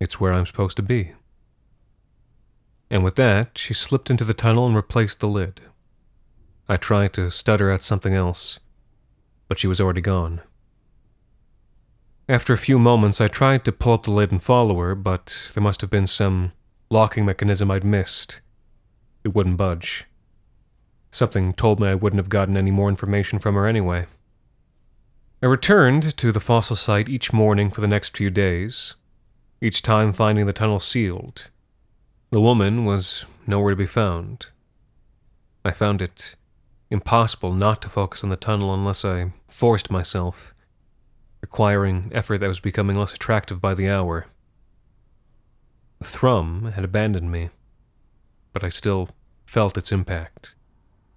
It's 0.01 0.19
where 0.19 0.33
I'm 0.33 0.47
supposed 0.47 0.77
to 0.79 0.83
be. 0.83 1.13
And 2.91 3.03
with 3.03 3.17
that, 3.17 3.59
she 3.59 3.75
slipped 3.75 4.11
into 4.11 4.25
the 4.25 4.35
tunnel 4.35 4.67
and 4.67 4.77
replaced 4.77 5.21
the 5.21 5.29
lid. 5.29 5.61
I 6.69 6.77
tried 6.77 7.13
to 7.15 7.31
stutter 7.31 7.71
out 7.71 7.83
something 7.83 8.15
else, 8.15 8.59
but 9.49 9.59
she 9.59 9.67
was 9.67 9.81
already 9.81 10.01
gone. 10.01 10.41
After 12.29 12.55
a 12.55 12.59
few 12.59 12.79
moments, 12.79 13.21
I 13.21 13.29
tried 13.29 13.65
to 13.67 13.73
pull 13.73 13.93
up 13.93 14.05
the 14.05 14.11
lid 14.11 14.33
and 14.33 14.43
follow 14.43 14.79
her, 14.81 14.95
but 14.95 15.51
there 15.53 15.63
must 15.63 15.83
have 15.83 15.91
been 15.91 16.07
some 16.07 16.53
locking 16.89 17.27
mechanism 17.27 17.71
I'd 17.71 17.85
missed. 17.85 18.41
It 19.25 19.35
wouldn't 19.35 19.59
budge. 19.59 20.07
Something 21.11 21.53
told 21.53 21.81
me 21.81 21.89
I 21.89 21.95
wouldn't 21.95 22.19
have 22.19 22.29
gotten 22.31 22.57
any 22.57 22.71
more 22.71 22.89
information 22.89 23.39
from 23.39 23.55
her 23.57 23.67
anyway. 23.67 24.07
I 25.43 25.47
returned 25.47 26.17
to 26.17 26.33
the 26.33 26.41
fossil 26.41 26.77
site 26.77 27.11
each 27.11 27.33
morning 27.33 27.71
for 27.71 27.83
the 27.83 27.89
next 27.89 28.17
few 28.17 28.31
days, 28.31 28.95
each 29.61 29.83
time 29.83 30.15
finding 30.15 30.47
the 30.47 30.55
tunnel 30.55 30.81
sealed. 30.81 31.51
The 32.31 32.41
woman 32.41 32.85
was 32.85 33.27
nowhere 33.47 33.73
to 33.73 33.77
be 33.77 33.87
found. 33.87 34.47
I 35.65 35.71
found 35.71 36.03
it 36.03 36.35
impossible 36.91 37.53
not 37.53 37.81
to 37.83 37.89
focus 37.89 38.25
on 38.25 38.31
the 38.31 38.37
tunnel 38.37 38.75
unless 38.75 39.05
I 39.05 39.33
forced 39.49 39.91
myself, 39.91 40.55
requiring 41.41 42.11
effort 42.13 42.39
that 42.39 42.49
was 42.49 42.61
becoming 42.61 42.97
less 42.97 43.15
attractive 43.15 43.61
by 43.61 43.75
the 43.75 43.89
hour. 43.89 44.27
Thrum 46.03 46.73
had 46.73 46.85
abandoned 46.85 47.31
me, 47.31 47.51
but 48.53 48.65
I 48.65 48.69
still 48.69 49.09
felt 49.47 49.79
its 49.79 49.93
impact. 49.93 50.55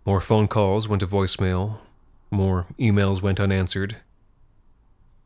More 0.05 0.21
phone 0.21 0.47
calls 0.47 0.87
went 0.87 1.01
to 1.01 1.07
voicemail. 1.07 1.79
More 2.31 2.67
emails 2.79 3.21
went 3.21 3.39
unanswered. 3.39 3.97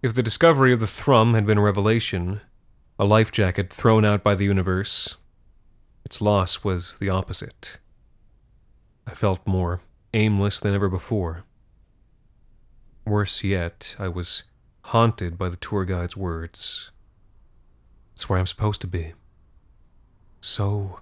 If 0.02 0.16
the 0.16 0.24
discovery 0.24 0.74
of 0.74 0.80
the 0.80 0.88
thrum 0.88 1.36
had 1.36 1.46
been 1.46 1.60
a 1.60 1.62
revelation, 1.62 2.42
a 2.98 3.06
life 3.06 3.32
jacket 3.32 3.72
thrown 3.72 4.04
out 4.04 4.24
by 4.24 4.34
the 4.34 4.46
universe, 4.46 5.18
its 6.06 6.22
loss 6.22 6.64
was 6.64 6.98
the 6.98 7.10
opposite. 7.10 7.78
I 9.08 9.12
felt 9.12 9.46
more 9.46 9.82
aimless 10.14 10.60
than 10.60 10.74
ever 10.74 10.90
before. 10.90 11.44
Worse 13.06 13.44
yet, 13.44 13.96
I 13.98 14.08
was 14.08 14.44
haunted 14.86 15.38
by 15.38 15.50
the 15.50 15.56
tour 15.56 15.86
guide's 15.86 16.18
words. 16.18 16.92
It's 18.14 18.30
where 18.30 18.40
I'm 18.40 18.48
supposed 18.48 18.82
to 18.82 18.88
be. 18.88 19.14
So 20.40 21.00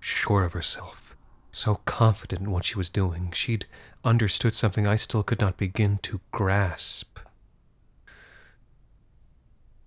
sure 0.00 0.44
of 0.44 0.52
herself, 0.52 1.16
so 1.52 1.76
confident 1.84 2.42
in 2.42 2.50
what 2.50 2.64
she 2.64 2.76
was 2.76 2.90
doing. 2.90 3.30
She'd 3.32 3.66
understood 4.04 4.54
something 4.54 4.86
I 4.86 4.96
still 4.96 5.22
could 5.22 5.40
not 5.40 5.56
begin 5.56 5.98
to 6.02 6.20
grasp. 6.30 7.18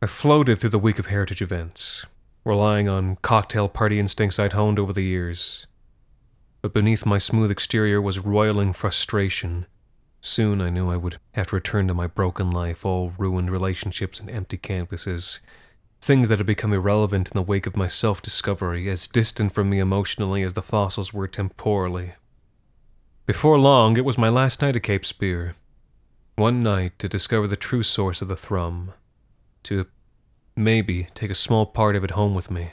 I 0.01 0.07
floated 0.07 0.59
through 0.59 0.71
the 0.71 0.79
week 0.79 0.99
of 0.99 1.05
heritage 1.07 1.41
events, 1.41 2.05
relying 2.43 2.89
on 2.89 3.17
cocktail 3.17 3.69
party 3.69 3.99
instincts 3.99 4.39
I'd 4.39 4.53
honed 4.53 4.79
over 4.79 4.93
the 4.93 5.03
years. 5.03 5.67
But 6.61 6.73
beneath 6.73 7.05
my 7.05 7.17
smooth 7.17 7.51
exterior 7.51 8.01
was 8.01 8.19
roiling 8.19 8.73
frustration. 8.73 9.65
Soon 10.21 10.61
I 10.61 10.69
knew 10.69 10.89
I 10.89 10.97
would 10.97 11.19
have 11.33 11.47
to 11.47 11.55
return 11.55 11.87
to 11.87 11.93
my 11.93 12.07
broken 12.07 12.51
life, 12.51 12.85
all 12.85 13.11
ruined 13.17 13.49
relationships 13.49 14.19
and 14.19 14.29
empty 14.29 14.57
canvases. 14.57 15.39
Things 15.99 16.29
that 16.29 16.39
had 16.39 16.47
become 16.47 16.73
irrelevant 16.73 17.31
in 17.31 17.35
the 17.35 17.41
wake 17.41 17.65
of 17.65 17.77
my 17.77 17.87
self 17.87 18.21
discovery, 18.21 18.89
as 18.89 19.07
distant 19.07 19.51
from 19.51 19.69
me 19.69 19.79
emotionally 19.79 20.43
as 20.43 20.53
the 20.53 20.61
fossils 20.61 21.13
were 21.13 21.27
temporally. 21.27 22.13
Before 23.25 23.57
long, 23.57 23.97
it 23.97 24.05
was 24.05 24.17
my 24.17 24.29
last 24.29 24.61
night 24.61 24.75
at 24.75 24.83
Cape 24.83 25.05
Spear. 25.05 25.53
One 26.35 26.61
night 26.61 26.97
to 26.99 27.07
discover 27.07 27.47
the 27.47 27.55
true 27.55 27.83
source 27.83 28.21
of 28.21 28.27
the 28.27 28.35
thrum 28.35 28.93
to 29.63 29.87
maybe 30.63 31.07
take 31.13 31.31
a 31.31 31.35
small 31.35 31.65
part 31.65 31.95
of 31.95 32.03
it 32.03 32.11
home 32.11 32.33
with 32.33 32.51
me. 32.51 32.71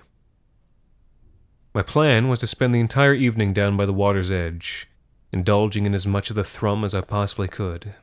My 1.74 1.82
plan 1.82 2.28
was 2.28 2.40
to 2.40 2.46
spend 2.46 2.74
the 2.74 2.80
entire 2.80 3.14
evening 3.14 3.52
down 3.52 3.76
by 3.76 3.86
the 3.86 3.92
water's 3.92 4.30
edge, 4.30 4.88
indulging 5.32 5.86
in 5.86 5.94
as 5.94 6.06
much 6.06 6.30
of 6.30 6.36
the 6.36 6.44
thrum 6.44 6.84
as 6.84 6.94
I 6.94 7.00
possibly 7.00 7.48
could. 7.48 7.94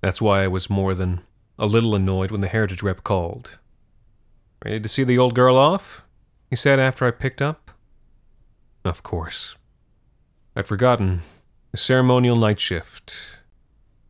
That's 0.00 0.20
why 0.20 0.44
I 0.44 0.48
was 0.48 0.68
more 0.68 0.94
than 0.94 1.22
a 1.58 1.66
little 1.66 1.94
annoyed 1.94 2.30
when 2.30 2.40
the 2.42 2.48
heritage 2.48 2.82
rep 2.82 3.04
called. 3.04 3.58
Ready 4.64 4.80
to 4.80 4.88
see 4.88 5.04
the 5.04 5.18
old 5.18 5.34
girl 5.34 5.56
off? 5.56 6.04
He 6.50 6.56
said 6.56 6.78
after 6.78 7.06
I 7.06 7.10
picked 7.10 7.42
up. 7.42 7.70
Of 8.84 9.02
course. 9.02 9.56
I'd 10.54 10.66
forgotten 10.66 11.22
the 11.70 11.76
ceremonial 11.76 12.36
night 12.36 12.60
shift. 12.60 13.18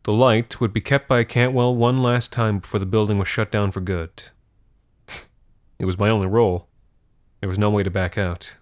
The 0.03 0.13
light 0.13 0.61
would 0.61 0.73
be 0.73 0.83
kept 0.83 1.09
by 1.09 1.25
Cantwell 1.25 1.75
one 1.75 2.03
last 2.03 2.31
time 2.31 2.59
before 2.59 2.81
the 2.81 2.87
building 2.87 3.19
was 3.19 3.29
shut 3.29 3.51
down 3.51 3.71
for 3.71 3.81
good. 3.81 4.25
It 5.85 5.87
was 5.87 5.99
my 5.99 6.09
only 6.09 6.27
role. 6.27 6.67
There 7.41 7.49
was 7.49 7.59
no 7.59 7.69
way 7.69 7.83
to 7.83 7.91
back 7.91 8.17
out. 8.17 8.57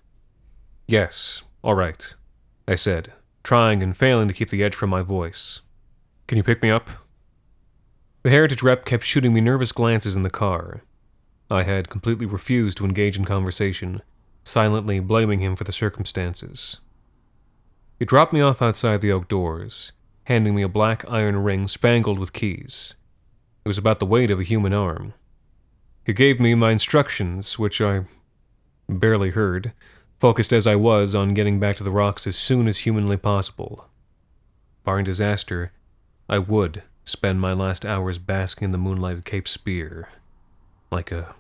Yes, 0.89 1.45
all 1.63 1.75
right, 1.75 2.13
I 2.67 2.75
said, 2.75 3.13
trying 3.45 3.81
and 3.81 3.97
failing 3.97 4.27
to 4.27 4.35
keep 4.35 4.51
the 4.51 4.65
edge 4.65 4.75
from 4.75 4.91
my 4.91 5.03
voice. 5.03 5.61
Can 6.27 6.37
you 6.37 6.43
pick 6.43 6.61
me 6.61 6.71
up? 6.71 6.91
The 8.25 8.31
Heritage 8.31 8.65
rep 8.65 8.85
kept 8.85 9.05
shooting 9.05 9.33
me 9.33 9.41
nervous 9.41 9.71
glances 9.71 10.17
in 10.17 10.23
the 10.23 10.31
car. 10.31 10.83
I 11.49 11.63
had 11.63 11.89
completely 11.89 12.27
refused 12.27 12.77
to 12.79 12.85
engage 12.85 13.17
in 13.17 13.25
conversation, 13.25 14.03
silently 14.43 14.99
blaming 14.99 15.39
him 15.39 15.55
for 15.55 15.63
the 15.63 15.71
circumstances. 15.71 16.81
He 18.01 18.05
dropped 18.05 18.33
me 18.33 18.41
off 18.41 18.61
outside 18.61 19.01
the 19.01 19.13
oak 19.13 19.29
doors, 19.29 19.93
handing 20.25 20.57
me 20.57 20.63
a 20.63 20.69
black 20.69 21.05
iron 21.09 21.37
ring 21.37 21.69
spangled 21.69 22.19
with 22.19 22.33
keys. 22.33 22.97
It 23.65 23.69
was 23.69 23.79
about 23.79 24.01
the 24.01 24.07
weight 24.07 24.33
of 24.33 24.41
a 24.41 24.45
human 24.45 24.73
arm. 24.73 25.15
He 26.05 26.13
gave 26.13 26.41
me 26.41 26.55
my 26.55 26.73
instructions, 26.73 27.59
which 27.59 27.81
I 27.81 28.05
barely 28.89 29.31
heard, 29.31 29.73
focused 30.19 30.53
as 30.53 30.67
I 30.67 30.77
was 30.77 31.15
on 31.15 31.35
getting 31.35 31.61
back 31.61 31.77
to 31.77 31.85
the 31.85 31.91
rocks 31.91 32.27
as 32.27 32.37
soon 32.37 32.69
as 32.69 32.81
humanly 32.81 33.17
possible. 33.17 33.87
Barring 34.85 35.05
disaster, 35.05 35.73
I 36.29 36.39
would 36.39 36.83
spend 37.05 37.41
my 37.41 37.53
last 37.53 37.85
hours 37.85 38.19
basking 38.19 38.67
in 38.67 38.71
the 38.71 38.79
moonlight 38.79 39.19
at 39.19 39.25
Cape 39.25 39.49
Spear, 39.49 40.09
like 40.91 41.13
a 41.13 41.35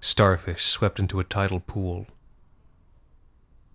starfish 0.00 0.64
swept 0.64 0.98
into 0.98 1.20
a 1.20 1.24
tidal 1.24 1.60
pool. 1.60 2.06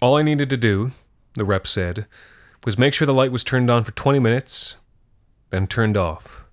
All 0.02 0.18
I 0.18 0.24
needed 0.24 0.50
to 0.50 0.58
do, 0.58 0.92
the 1.34 1.46
rep 1.46 1.66
said, 1.68 2.06
was 2.66 2.78
make 2.78 2.94
sure 2.94 3.06
the 3.06 3.14
light 3.14 3.32
was 3.32 3.44
turned 3.44 3.70
on 3.70 3.84
for 3.84 3.92
20 3.92 4.20
minutes, 4.20 4.76
then 5.52 5.68
turned 5.68 5.98
off. 5.98 6.46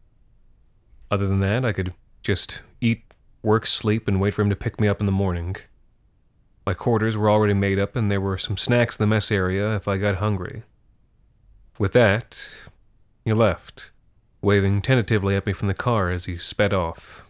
Other 1.10 1.26
than 1.26 1.40
that, 1.40 1.64
I 1.64 1.72
could 1.72 1.92
just 2.22 2.62
eat, 2.80 3.02
work, 3.42 3.66
sleep, 3.66 4.08
and 4.08 4.20
wait 4.20 4.34
for 4.34 4.42
him 4.42 4.50
to 4.50 4.56
pick 4.56 4.80
me 4.80 4.88
up 4.88 5.00
in 5.00 5.06
the 5.06 5.12
morning. 5.12 5.56
My 6.64 6.74
quarters 6.74 7.16
were 7.16 7.30
already 7.30 7.54
made 7.54 7.78
up, 7.78 7.96
and 7.96 8.10
there 8.10 8.20
were 8.20 8.38
some 8.38 8.56
snacks 8.56 8.96
in 8.96 9.02
the 9.02 9.06
mess 9.12 9.30
area 9.30 9.74
if 9.74 9.88
I 9.88 9.98
got 9.98 10.16
hungry. 10.16 10.62
With 11.78 11.92
that, 11.92 12.54
he 13.24 13.32
left, 13.32 13.90
waving 14.40 14.82
tentatively 14.82 15.34
at 15.34 15.46
me 15.46 15.52
from 15.52 15.68
the 15.68 15.74
car 15.74 16.10
as 16.10 16.26
he 16.26 16.38
sped 16.38 16.72
off. 16.72 17.24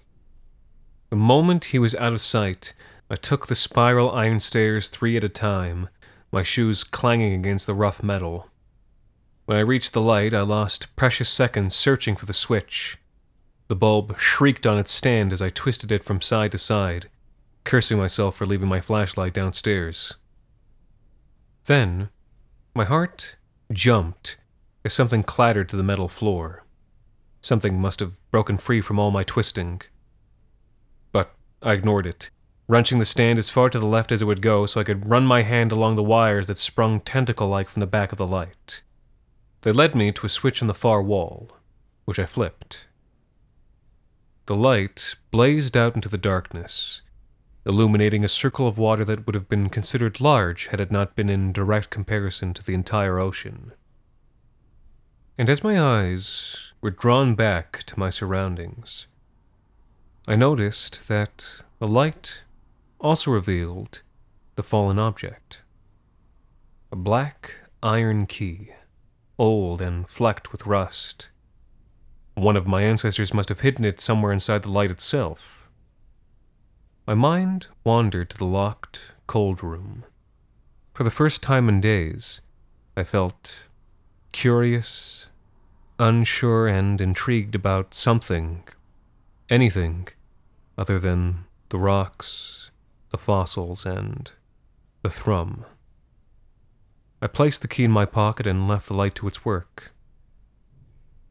The 1.11 1.17
moment 1.17 1.67
he 1.67 1.79
was 1.79 1.95
out 1.95 2.13
of 2.13 2.21
sight, 2.21 2.75
I 3.11 3.15
took 3.15 3.47
the 3.47 3.55
spiral 3.55 4.11
iron 4.11 4.41
stairs 4.41 4.89
three 4.89 5.17
at 5.17 5.25
a 5.25 5.29
time, 5.29 5.89
my 6.31 6.43
shoes 6.43 6.83
clanging 6.85 7.35
against 7.35 7.67
the 7.67 7.75
rough 7.75 8.03
metal. 8.03 8.49
When 9.45 9.59
I 9.59 9.61
reached 9.61 9.93
the 9.93 10.01
light, 10.01 10.33
I 10.33 10.41
lost 10.41 10.95
precious 10.97 11.29
seconds 11.29 11.75
searching 11.75 12.17
for 12.17 12.27
the 12.27 12.33
switch. 12.33 12.97
The 13.73 13.77
bulb 13.77 14.19
shrieked 14.19 14.67
on 14.67 14.77
its 14.79 14.93
stand 14.93 15.33
as 15.33 15.41
I 15.41 15.49
twisted 15.49 15.91
it 15.91 16.05
from 16.05 16.21
side 16.21 16.53
to 16.53 16.59
side, 16.59 17.09
cursing 17.65 17.97
myself 17.97 18.37
for 18.37 18.45
leaving 18.45 18.69
my 18.69 18.83
flashlight 18.83 19.33
downstairs. 19.33 20.17
Then, 21.65 22.11
my 22.75 22.85
heart 22.85 23.37
jumped 23.73 24.37
as 24.85 24.93
something 24.93 25.23
clattered 25.23 25.71
to 25.71 25.77
the 25.77 25.83
metal 25.83 26.07
floor. 26.07 26.67
Something 27.41 27.81
must 27.81 28.01
have 28.01 28.21
broken 28.31 28.59
free 28.59 28.83
from 28.83 28.99
all 28.99 29.11
my 29.11 29.23
twisting. 29.23 29.81
But 31.11 31.35
I 31.63 31.73
ignored 31.73 32.07
it, 32.07 32.29
wrenching 32.69 32.99
the 32.99 33.07
stand 33.07 33.39
as 33.39 33.49
far 33.49 33.71
to 33.71 33.79
the 33.79 33.87
left 33.87 34.13
as 34.13 34.21
it 34.21 34.27
would 34.27 34.43
go 34.43 34.67
so 34.67 34.83
I 34.83 34.85
could 34.85 35.09
run 35.09 35.25
my 35.25 35.45
hand 35.45 35.73
along 35.73 35.97
the 35.97 36.03
wires 36.03 36.47
that 36.49 36.59
sprung 36.59 37.01
tentacle 37.01 37.49
like 37.49 37.71
from 37.71 37.81
the 37.81 37.87
back 37.87 38.13
of 38.13 38.19
the 38.19 38.27
light. 38.27 38.83
They 39.63 39.73
led 39.73 39.95
me 39.95 40.13
to 40.13 40.27
a 40.27 40.29
switch 40.29 40.61
in 40.61 40.67
the 40.67 40.75
far 40.75 41.01
wall, 41.03 41.53
which 42.05 42.19
I 42.19 42.27
flipped. 42.27 42.85
The 44.47 44.57
light 44.57 45.15
blazed 45.31 45.77
out 45.77 45.95
into 45.95 46.09
the 46.09 46.19
darkness, 46.19 47.03
illuminating 47.65 48.25
a 48.25 48.29
circle 48.29 48.67
of 48.67 48.77
water 48.77 49.05
that 49.05 49.25
would 49.25 49.35
have 49.35 49.49
been 49.49 49.71
considered 49.71 50.21
large 50.21 50.67
had 50.67 50.81
it 50.81 50.91
not 50.91 51.15
been 51.15 51.29
in 51.29 51.53
direct 51.53 51.91
comparison 51.91 52.53
to 52.55 52.65
the 52.65 52.75
entire 52.75 53.21
ocean. 53.21 53.73
And 55.39 55.49
as 55.49 55.63
my 55.63 55.81
eyes 55.81 56.73
were 56.81 56.91
drawn 56.91 57.35
back 57.35 57.85
to 57.85 57.99
my 57.99 58.11
surroundings, 58.11 59.07
I 60.27 60.37
noticed 60.37 61.09
that 61.09 61.63
the 61.79 61.87
light 61.87 62.43
also 63.01 63.31
revealed 63.31 64.03
the 64.57 64.63
fallen 64.63 64.99
object 64.99 65.63
a 66.93 66.97
black 66.97 67.57
iron 67.83 68.27
key 68.27 68.69
old 69.39 69.81
and 69.81 70.07
flecked 70.07 70.53
with 70.53 70.67
rust. 70.67 71.31
One 72.35 72.57
of 72.57 72.67
my 72.67 72.83
ancestors 72.83 73.35
must 73.35 73.51
have 73.51 73.61
hidden 73.61 73.85
it 73.85 74.01
somewhere 74.01 74.33
inside 74.33 74.63
the 74.63 74.71
light 74.71 74.91
itself. 74.91 75.69
My 77.07 77.15
mind 77.15 77.67
wandered 77.85 78.31
to 78.31 78.39
the 78.39 78.47
locked, 78.47 79.13
cold 79.27 79.63
room. 79.63 80.05
For 80.95 81.05
the 81.05 81.11
first 81.11 81.43
time 81.43 81.69
in 81.69 81.81
days, 81.81 82.41
I 82.97 83.05
felt 83.05 83.65
curious, 84.33 85.27
unsure, 85.99 86.69
and 86.69 87.01
intrigued 87.01 87.55
about 87.55 87.95
something, 87.95 88.65
anything, 89.51 90.09
other 90.79 90.99
than 90.99 91.45
the 91.69 91.79
rocks, 91.79 92.71
the 93.11 93.19
fossils, 93.19 93.85
and 93.85 94.33
the 95.03 95.11
thrum. 95.11 95.65
I 97.21 97.27
placed 97.27 97.63
the 97.63 97.69
key 97.69 97.85
in 97.85 97.91
my 97.91 98.05
pocket 98.05 98.47
and 98.47 98.67
left 98.67 98.89
the 98.89 98.95
light 98.95 99.15
to 99.17 99.29
its 99.29 99.45
work. 99.45 99.93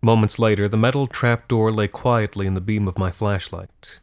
Moments 0.03 0.39
later, 0.39 0.67
the 0.67 0.77
metal 0.77 1.05
trap 1.05 1.47
door 1.47 1.71
lay 1.71 1.87
quietly 1.87 2.47
in 2.47 2.55
the 2.55 2.61
beam 2.61 2.87
of 2.87 2.97
my 2.97 3.11
flashlight. 3.11 3.99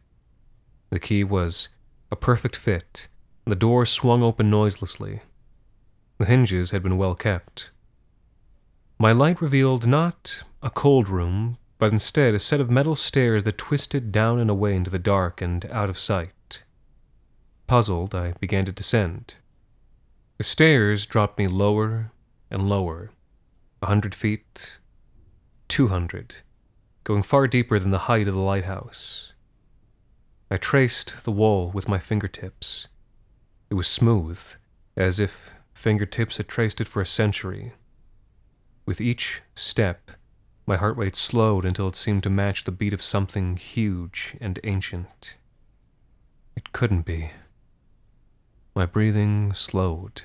The 0.91 1.01
key 1.01 1.25
was 1.25 1.69
a 2.11 2.17
perfect 2.17 2.55
fit, 2.55 3.09
and 3.45 3.51
the 3.51 3.57
door 3.57 3.85
swung 3.85 4.23
open 4.23 4.49
noiselessly. 4.49 5.23
The 6.19 6.25
hinges 6.25 6.71
had 6.71 6.85
been 6.85 6.99
well 6.99 7.15
kept. 7.15 7.71
My 8.99 9.13
light 9.13 9.43
revealed 9.43 9.87
not 9.87 10.43
a 10.63 10.71
cold 10.71 11.09
room, 11.09 11.59
but 11.79 11.93
instead 11.93 12.35
a 12.35 12.39
set 12.39 12.61
of 12.61 12.71
metal 12.71 12.95
stairs 12.95 13.45
that 13.45 13.59
twisted 13.59 14.13
down 14.13 14.39
and 14.39 14.51
away 14.51 14.77
into 14.77 14.91
the 14.91 14.99
dark 14.99 15.41
and 15.41 15.67
out 15.67 15.91
of 15.91 15.99
sight. 15.99 16.63
Puzzled, 17.67 18.15
I 18.15 18.33
began 18.41 18.65
to 18.65 18.73
descend. 18.73 19.37
The 20.39 20.45
stairs 20.45 21.07
dropped 21.07 21.39
me 21.39 21.49
lower 21.49 22.13
and 22.51 22.69
lower, 22.69 23.11
a 23.83 23.87
hundred 23.87 24.15
feet, 24.15 24.79
two 25.69 25.89
hundred, 25.89 26.37
going 27.05 27.23
far 27.23 27.47
deeper 27.47 27.79
than 27.79 27.91
the 27.91 28.07
height 28.09 28.27
of 28.27 28.35
the 28.35 28.41
lighthouse. 28.41 29.33
I 30.51 30.57
traced 30.57 31.25
the 31.25 31.33
wall 31.33 31.71
with 31.71 31.89
my 31.89 31.99
fingertips. 31.99 32.89
It 33.71 33.75
was 33.75 33.87
smooth, 33.87 34.41
as 34.97 35.21
if 35.21 35.53
fingertips 35.75 36.39
had 36.39 36.49
traced 36.49 36.81
it 36.81 36.89
for 36.89 37.03
a 37.03 37.07
century. 37.07 37.75
With 38.87 39.01
each 39.01 39.43
step, 39.55 40.13
my 40.67 40.77
heart 40.77 40.97
rate 40.97 41.17
slowed 41.17 41.65
until 41.65 41.89
it 41.89 41.97
seemed 41.97 42.23
to 42.23 42.31
match 42.31 42.65
the 42.65 42.73
beat 42.73 42.93
of 42.93 43.03
something 43.03 43.57
huge 43.57 44.37
and 44.41 44.59
ancient. 44.65 45.37
It 46.57 46.73
couldn't 46.73 47.03
be. 47.03 47.31
My 48.75 48.87
breathing 48.87 49.53
slowed, 49.53 50.23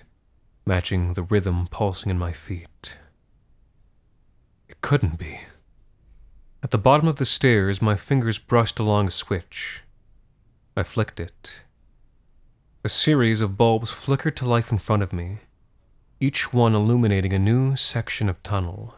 matching 0.65 1.13
the 1.13 1.23
rhythm 1.23 1.67
pulsing 1.67 2.10
in 2.10 2.17
my 2.17 2.32
feet. 2.32 2.97
Couldn't 4.83 5.17
be. 5.17 5.39
At 6.61 6.71
the 6.71 6.77
bottom 6.77 7.07
of 7.07 7.15
the 7.15 7.25
stairs, 7.25 7.81
my 7.81 7.95
fingers 7.95 8.37
brushed 8.37 8.79
along 8.79 9.07
a 9.07 9.11
switch. 9.11 9.81
I 10.75 10.83
flicked 10.83 11.21
it. 11.21 11.63
A 12.83 12.89
series 12.89 13.39
of 13.39 13.57
bulbs 13.57 13.91
flickered 13.91 14.35
to 14.35 14.45
life 14.45 14.73
in 14.73 14.77
front 14.77 15.01
of 15.01 15.13
me, 15.13 15.37
each 16.19 16.51
one 16.51 16.75
illuminating 16.75 17.31
a 17.31 17.39
new 17.39 17.77
section 17.77 18.27
of 18.27 18.43
tunnel. 18.43 18.95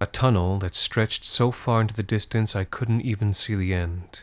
A 0.00 0.06
tunnel 0.06 0.58
that 0.60 0.74
stretched 0.74 1.22
so 1.22 1.50
far 1.50 1.82
into 1.82 1.94
the 1.94 2.02
distance 2.02 2.56
I 2.56 2.64
couldn't 2.64 3.02
even 3.02 3.34
see 3.34 3.54
the 3.54 3.74
end. 3.74 4.22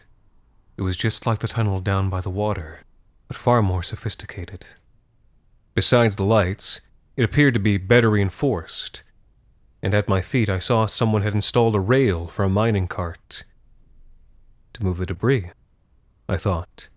It 0.78 0.82
was 0.82 0.98
just 0.98 1.28
like 1.28 1.40
the 1.40 1.48
tunnel 1.48 1.80
down 1.80 2.10
by 2.10 2.22
the 2.22 2.32
water, 2.32 2.82
but 3.28 3.38
far 3.38 3.62
more 3.62 3.84
sophisticated. 3.84 4.66
Besides 5.76 6.16
the 6.16 6.26
lights, 6.26 6.82
it 7.16 7.24
appeared 7.24 7.54
to 7.54 7.60
be 7.60 7.78
better 7.78 8.10
reinforced, 8.10 9.04
and 9.82 9.94
at 9.94 10.08
my 10.08 10.22
feet 10.22 10.50
I 10.50 10.60
saw 10.60 10.86
someone 10.86 11.22
had 11.22 11.34
installed 11.34 11.76
a 11.76 11.80
rail 11.80 12.28
for 12.28 12.44
a 12.44 12.50
mining 12.50 12.88
cart. 12.88 13.44
To 14.74 14.84
move 14.84 14.98
the 14.98 15.06
debris, 15.06 15.52
I 16.30 16.38
thought. 16.38 16.90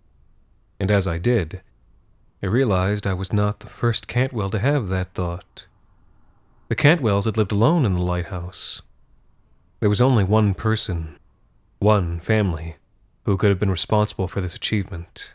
And 0.79 0.91
as 0.91 1.07
I 1.07 1.19
did, 1.19 1.63
I 2.43 2.47
realized 2.47 3.07
I 3.07 3.15
was 3.15 3.33
not 3.33 3.61
the 3.61 3.67
first 3.67 4.07
Cantwell 4.07 4.51
to 4.51 4.59
have 4.59 4.89
that 4.89 5.15
thought. 5.15 5.67
The 6.69 6.77
Cantwells 6.77 7.25
had 7.25 7.37
lived 7.37 7.53
alone 7.53 7.87
in 7.87 7.95
the 7.95 8.03
lighthouse. 8.03 8.83
There 9.81 9.89
was 9.89 10.01
only 10.01 10.25
one 10.25 10.55
person, 10.55 11.19
one 11.79 12.21
family, 12.21 12.77
who 13.25 13.37
could 13.37 13.49
have 13.49 13.59
been 13.59 13.71
responsible 13.71 14.29
for 14.29 14.41
this 14.41 14.55
achievement. 14.55 15.35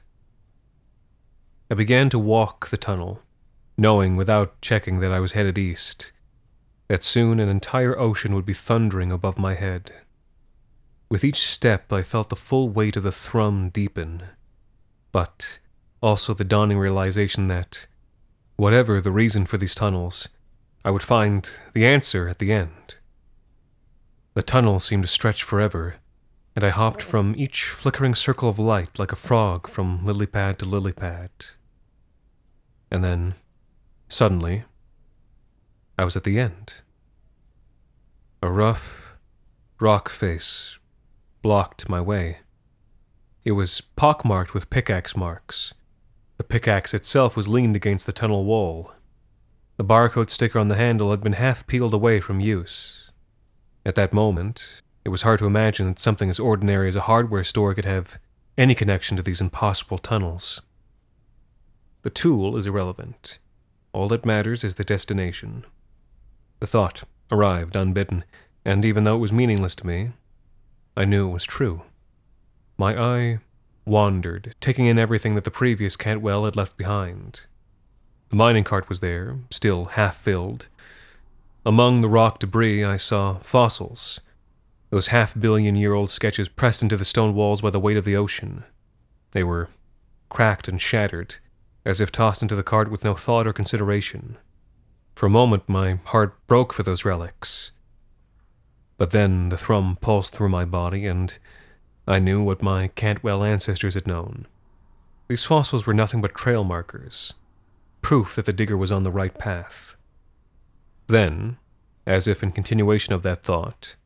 I 1.71 1.75
began 1.75 2.09
to 2.09 2.19
walk 2.19 2.67
the 2.67 2.77
tunnel, 2.77 3.21
knowing 3.77 4.15
without 4.15 4.59
checking 4.61 4.99
that 4.99 5.11
I 5.11 5.19
was 5.19 5.33
headed 5.33 5.57
east, 5.57 6.11
that 6.89 7.03
soon 7.03 7.39
an 7.39 7.47
entire 7.47 7.97
ocean 7.97 8.35
would 8.35 8.45
be 8.45 8.53
thundering 8.53 9.11
above 9.11 9.37
my 9.37 9.53
head. 9.53 9.93
With 11.09 11.23
each 11.23 11.39
step, 11.39 11.93
I 11.93 12.01
felt 12.01 12.29
the 12.29 12.35
full 12.35 12.67
weight 12.67 12.97
of 12.97 13.03
the 13.03 13.11
thrum 13.11 13.69
deepen, 13.69 14.23
but 15.11 15.59
also 16.01 16.33
the 16.33 16.43
dawning 16.43 16.79
realization 16.79 17.47
that, 17.47 17.87
whatever 18.57 18.99
the 18.99 19.11
reason 19.11 19.45
for 19.45 19.57
these 19.57 19.75
tunnels, 19.75 20.29
I 20.83 20.91
would 20.91 21.03
find 21.03 21.49
the 21.73 21.85
answer 21.85 22.27
at 22.27 22.39
the 22.39 22.51
end. 22.51 22.97
The 24.33 24.43
tunnel 24.43 24.79
seemed 24.79 25.03
to 25.03 25.09
stretch 25.09 25.43
forever, 25.43 25.97
and 26.55 26.63
I 26.63 26.69
hopped 26.69 27.03
from 27.03 27.35
each 27.37 27.65
flickering 27.65 28.15
circle 28.15 28.49
of 28.49 28.57
light 28.57 28.97
like 28.97 29.11
a 29.11 29.15
frog 29.17 29.67
from 29.67 30.05
lily 30.05 30.25
pad 30.25 30.57
to 30.59 30.65
lily 30.65 30.93
pad. 30.93 31.29
And 32.89 33.03
then, 33.03 33.35
suddenly, 34.07 34.63
I 35.99 36.05
was 36.05 36.15
at 36.15 36.23
the 36.23 36.39
end. 36.39 36.75
A 38.41 38.49
rough, 38.49 39.17
rock 39.81 40.07
face 40.07 40.79
blocked 41.41 41.89
my 41.89 41.99
way. 41.99 42.37
It 43.43 43.51
was 43.51 43.81
pockmarked 43.81 44.53
with 44.53 44.69
pickaxe 44.69 45.17
marks. 45.17 45.73
The 46.37 46.45
pickaxe 46.45 46.93
itself 46.93 47.35
was 47.35 47.49
leaned 47.49 47.75
against 47.75 48.05
the 48.05 48.13
tunnel 48.13 48.45
wall, 48.45 48.93
the 49.79 49.85
barcode 49.85 50.29
sticker 50.29 50.59
on 50.59 50.67
the 50.69 50.75
handle 50.75 51.11
had 51.11 51.21
been 51.21 51.33
half 51.33 51.65
peeled 51.65 51.93
away 51.93 52.19
from 52.19 52.41
use. 52.41 53.11
At 53.85 53.95
that 53.95 54.11
moment, 54.11 54.81
it 55.05 55.09
was 55.09 55.23
hard 55.23 55.39
to 55.39 55.45
imagine 55.45 55.87
that 55.87 55.99
something 55.99 56.29
as 56.29 56.37
ordinary 56.37 56.89
as 56.89 56.97
a 56.97 57.07
hardware 57.07 57.45
store 57.45 57.73
could 57.73 57.85
have 57.85 58.19
any 58.57 58.75
connection 58.75 59.15
to 59.15 59.23
these 59.23 59.39
impossible 59.39 59.97
tunnels. 59.97 60.61
The 62.03 62.09
tool 62.09 62.57
is 62.57 62.67
irrelevant. 62.67 63.39
All 63.93 64.09
that 64.09 64.25
matters 64.25 64.65
is 64.65 64.75
the 64.75 64.83
destination. 64.83 65.65
The 66.59 66.67
thought 66.67 67.03
arrived 67.31 67.75
unbidden, 67.75 68.23
and 68.65 68.83
even 68.83 69.03
though 69.03 69.15
it 69.15 69.19
was 69.19 69.33
meaningless 69.33 69.75
to 69.75 69.87
me, 69.87 70.11
I 70.95 71.05
knew 71.05 71.29
it 71.29 71.33
was 71.33 71.45
true. 71.45 71.83
My 72.77 72.97
eye 72.97 73.39
wandered, 73.85 74.55
taking 74.59 74.85
in 74.85 74.99
everything 74.99 75.35
that 75.35 75.43
the 75.43 75.51
previous 75.51 75.95
Cantwell 75.95 76.45
had 76.45 76.55
left 76.55 76.77
behind. 76.77 77.41
The 78.29 78.35
mining 78.35 78.63
cart 78.63 78.89
was 78.89 78.99
there, 78.99 79.37
still 79.49 79.85
half 79.85 80.15
filled. 80.15 80.67
Among 81.65 82.01
the 82.01 82.09
rock 82.09 82.39
debris, 82.39 82.83
I 82.83 82.97
saw 82.97 83.39
fossils, 83.39 84.21
those 84.89 85.07
half 85.07 85.39
billion 85.39 85.75
year 85.75 85.93
old 85.93 86.09
sketches 86.09 86.49
pressed 86.49 86.81
into 86.81 86.97
the 86.97 87.05
stone 87.05 87.33
walls 87.35 87.61
by 87.61 87.69
the 87.69 87.79
weight 87.79 87.97
of 87.97 88.05
the 88.05 88.15
ocean. 88.15 88.63
They 89.31 89.43
were 89.43 89.69
cracked 90.29 90.67
and 90.67 90.81
shattered, 90.81 91.35
as 91.85 92.01
if 92.01 92.11
tossed 92.11 92.41
into 92.41 92.55
the 92.55 92.63
cart 92.63 92.89
with 92.89 93.03
no 93.03 93.15
thought 93.15 93.47
or 93.47 93.53
consideration. 93.53 94.37
For 95.19 95.25
a 95.25 95.29
moment, 95.29 95.67
my 95.67 95.99
heart 96.05 96.47
broke 96.47 96.71
for 96.71 96.81
those 96.81 97.03
relics. 97.03 97.73
But 98.95 99.11
then 99.11 99.49
the 99.49 99.57
thrum 99.57 99.97
pulsed 99.99 100.33
through 100.33 100.47
my 100.47 100.63
body, 100.63 101.05
and 101.05 101.37
I 102.07 102.19
knew 102.19 102.41
what 102.41 102.61
my 102.61 102.87
Cantwell 102.87 103.43
ancestors 103.43 103.95
had 103.95 104.07
known. 104.07 104.47
These 105.27 105.43
fossils 105.43 105.85
were 105.85 105.93
nothing 105.93 106.21
but 106.21 106.35
trail 106.35 106.63
markers, 106.63 107.33
proof 108.01 108.35
that 108.35 108.45
the 108.45 108.53
digger 108.53 108.77
was 108.77 108.93
on 108.93 109.03
the 109.03 109.11
right 109.11 109.37
path. 109.37 109.97
Then, 111.07 111.57
as 112.07 112.25
if 112.25 112.41
in 112.41 112.53
continuation 112.53 113.13
of 113.13 113.21
that 113.23 113.43
thought, 113.43 113.97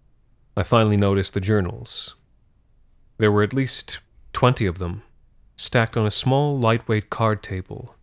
I 0.58 0.64
finally 0.64 0.98
noticed 0.98 1.36
the 1.36 1.40
journals. 1.40 2.16
There 3.20 3.32
were 3.32 3.44
at 3.44 3.54
least 3.54 4.00
twenty 4.32 4.66
of 4.66 4.80
them, 4.80 5.04
stacked 5.58 5.96
on 5.96 6.08
a 6.08 6.10
small, 6.10 6.58
lightweight 6.58 7.12
card 7.12 7.44
table, 7.44 7.94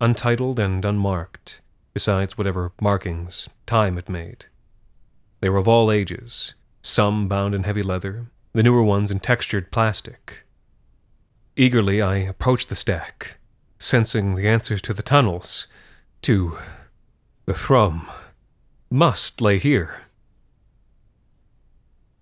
untitled 0.00 0.58
and 0.58 0.84
unmarked, 0.84 1.60
besides 1.94 2.36
whatever 2.38 2.72
markings 2.80 3.48
time 3.66 3.96
had 3.96 4.08
made. 4.08 4.46
They 5.40 5.48
were 5.48 5.58
of 5.58 5.68
all 5.68 5.90
ages, 5.90 6.54
some 6.82 7.28
bound 7.28 7.54
in 7.54 7.64
heavy 7.64 7.82
leather, 7.82 8.26
the 8.52 8.62
newer 8.62 8.82
ones 8.82 9.10
in 9.10 9.20
textured 9.20 9.70
plastic. 9.70 10.44
Eagerly, 11.56 12.00
I 12.00 12.16
approached 12.16 12.68
the 12.68 12.74
stack, 12.74 13.38
sensing 13.78 14.34
the 14.34 14.48
answers 14.48 14.82
to 14.82 14.92
the 14.92 15.02
tunnels, 15.02 15.66
to 16.22 16.56
the 17.46 17.54
thrum, 17.54 18.08
must 18.90 19.40
lay 19.40 19.58
here. 19.58 20.02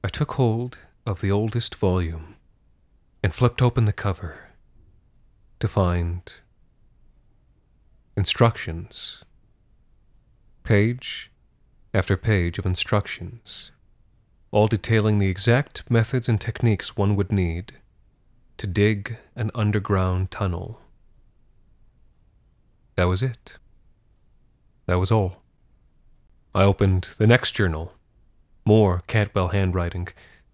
I 0.02 0.08
took 0.08 0.32
hold 0.32 0.78
of 1.06 1.20
the 1.20 1.30
oldest 1.30 1.74
volume 1.74 2.36
and 3.22 3.34
flipped 3.34 3.60
open 3.60 3.86
the 3.86 3.92
cover 3.92 4.50
to 5.58 5.68
find 5.68 6.32
instructions. 8.16 9.24
Page 10.66 11.30
after 11.94 12.16
page 12.16 12.58
of 12.58 12.66
instructions, 12.66 13.70
all 14.50 14.66
detailing 14.66 15.20
the 15.20 15.28
exact 15.28 15.88
methods 15.88 16.28
and 16.28 16.40
techniques 16.40 16.96
one 16.96 17.14
would 17.14 17.30
need 17.30 17.74
to 18.56 18.66
dig 18.66 19.16
an 19.36 19.52
underground 19.54 20.32
tunnel. 20.32 20.80
That 22.96 23.04
was 23.04 23.22
it. 23.22 23.58
That 24.86 24.98
was 24.98 25.12
all. 25.12 25.44
I 26.52 26.64
opened 26.64 27.10
the 27.16 27.28
next 27.28 27.52
journal. 27.52 27.92
More 28.64 29.04
Cantwell 29.06 29.48
handwriting, 29.48 30.08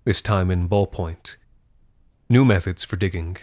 this 0.05 0.21
time 0.21 0.51
in 0.51 0.69
ballpoint. 0.69 1.37
New 2.29 2.45
methods 2.45 2.85
for 2.85 2.97
digging. 2.97 3.39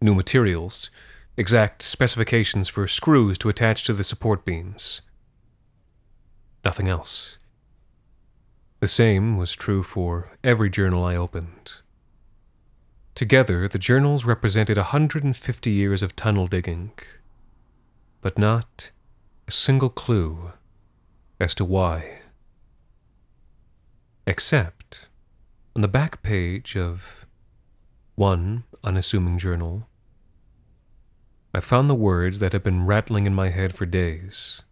New 0.00 0.16
materials. 0.16 0.90
Exact 1.36 1.82
specifications 1.82 2.68
for 2.68 2.88
screws 2.88 3.38
to 3.38 3.48
attach 3.48 3.84
to 3.84 3.92
the 3.92 4.02
support 4.02 4.44
beams. 4.44 5.02
Nothing 6.64 6.88
else. 6.88 7.38
The 8.80 8.88
same 8.88 9.36
was 9.36 9.54
true 9.54 9.82
for 9.82 10.30
every 10.44 10.70
journal 10.70 11.04
I 11.04 11.16
opened. 11.16 11.74
Together, 13.14 13.66
the 13.66 13.78
journals 13.78 14.24
represented 14.24 14.78
a 14.78 14.92
150 14.92 15.70
years 15.70 16.02
of 16.02 16.14
tunnel 16.14 16.46
digging 16.46 16.92
but 18.20 18.38
not 18.38 18.90
a 19.46 19.50
single 19.50 19.88
clue 19.88 20.52
as 21.40 21.54
to 21.54 21.64
why. 21.64 22.20
Except 24.26 25.06
on 25.74 25.82
the 25.82 25.88
back 25.88 26.22
page 26.22 26.76
of 26.76 27.26
one 28.16 28.64
unassuming 28.82 29.38
journal, 29.38 29.88
I 31.54 31.60
found 31.60 31.88
the 31.88 31.94
words 31.94 32.40
that 32.40 32.52
had 32.52 32.62
been 32.62 32.84
rattling 32.84 33.26
in 33.26 33.34
my 33.34 33.48
head 33.48 33.74
for 33.74 33.86
days. 33.86 34.62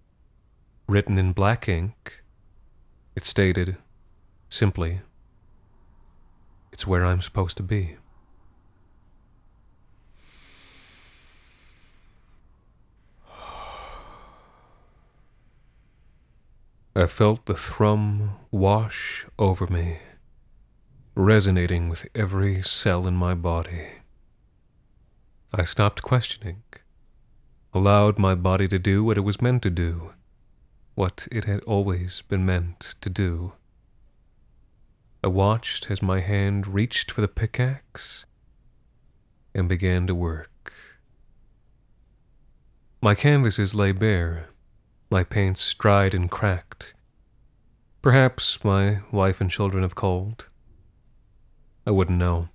Written 0.88 1.18
in 1.18 1.32
black 1.32 1.68
ink, 1.68 2.22
it 3.16 3.24
stated 3.24 3.76
simply, 4.48 5.00
It's 6.70 6.86
where 6.86 7.04
I'm 7.04 7.20
supposed 7.20 7.56
to 7.56 7.64
be. 7.64 7.96
I 16.94 17.06
felt 17.06 17.44
the 17.44 17.54
thrum 17.54 18.36
wash 18.50 19.26
over 19.38 19.66
me, 19.66 19.98
resonating 21.14 21.88
with 21.88 22.06
every 22.14 22.62
cell 22.62 23.06
in 23.06 23.14
my 23.14 23.34
body. 23.34 23.88
I 25.52 25.64
stopped 25.64 26.02
questioning. 26.02 26.62
allowed 27.74 28.18
my 28.18 28.34
body 28.34 28.66
to 28.68 28.78
do 28.78 29.04
what 29.04 29.18
it 29.18 29.20
was 29.20 29.42
meant 29.42 29.62
to 29.64 29.70
do, 29.70 30.14
what 30.96 31.28
it 31.30 31.44
had 31.44 31.60
always 31.64 32.22
been 32.22 32.44
meant 32.44 32.96
to 33.00 33.10
do. 33.10 33.52
I 35.22 35.28
watched 35.28 35.90
as 35.90 36.02
my 36.02 36.20
hand 36.20 36.66
reached 36.66 37.10
for 37.10 37.20
the 37.20 37.28
pickaxe 37.28 38.24
and 39.54 39.68
began 39.68 40.06
to 40.06 40.14
work. 40.14 40.72
My 43.02 43.14
canvases 43.14 43.74
lay 43.74 43.92
bare, 43.92 44.48
my 45.10 45.22
paints 45.22 45.74
dried 45.74 46.14
and 46.14 46.30
cracked. 46.30 46.94
Perhaps 48.00 48.64
my 48.64 49.00
wife 49.12 49.40
and 49.40 49.50
children 49.50 49.82
have 49.82 49.94
called. 49.94 50.48
I 51.86 51.90
wouldn't 51.90 52.18
know. 52.18 52.48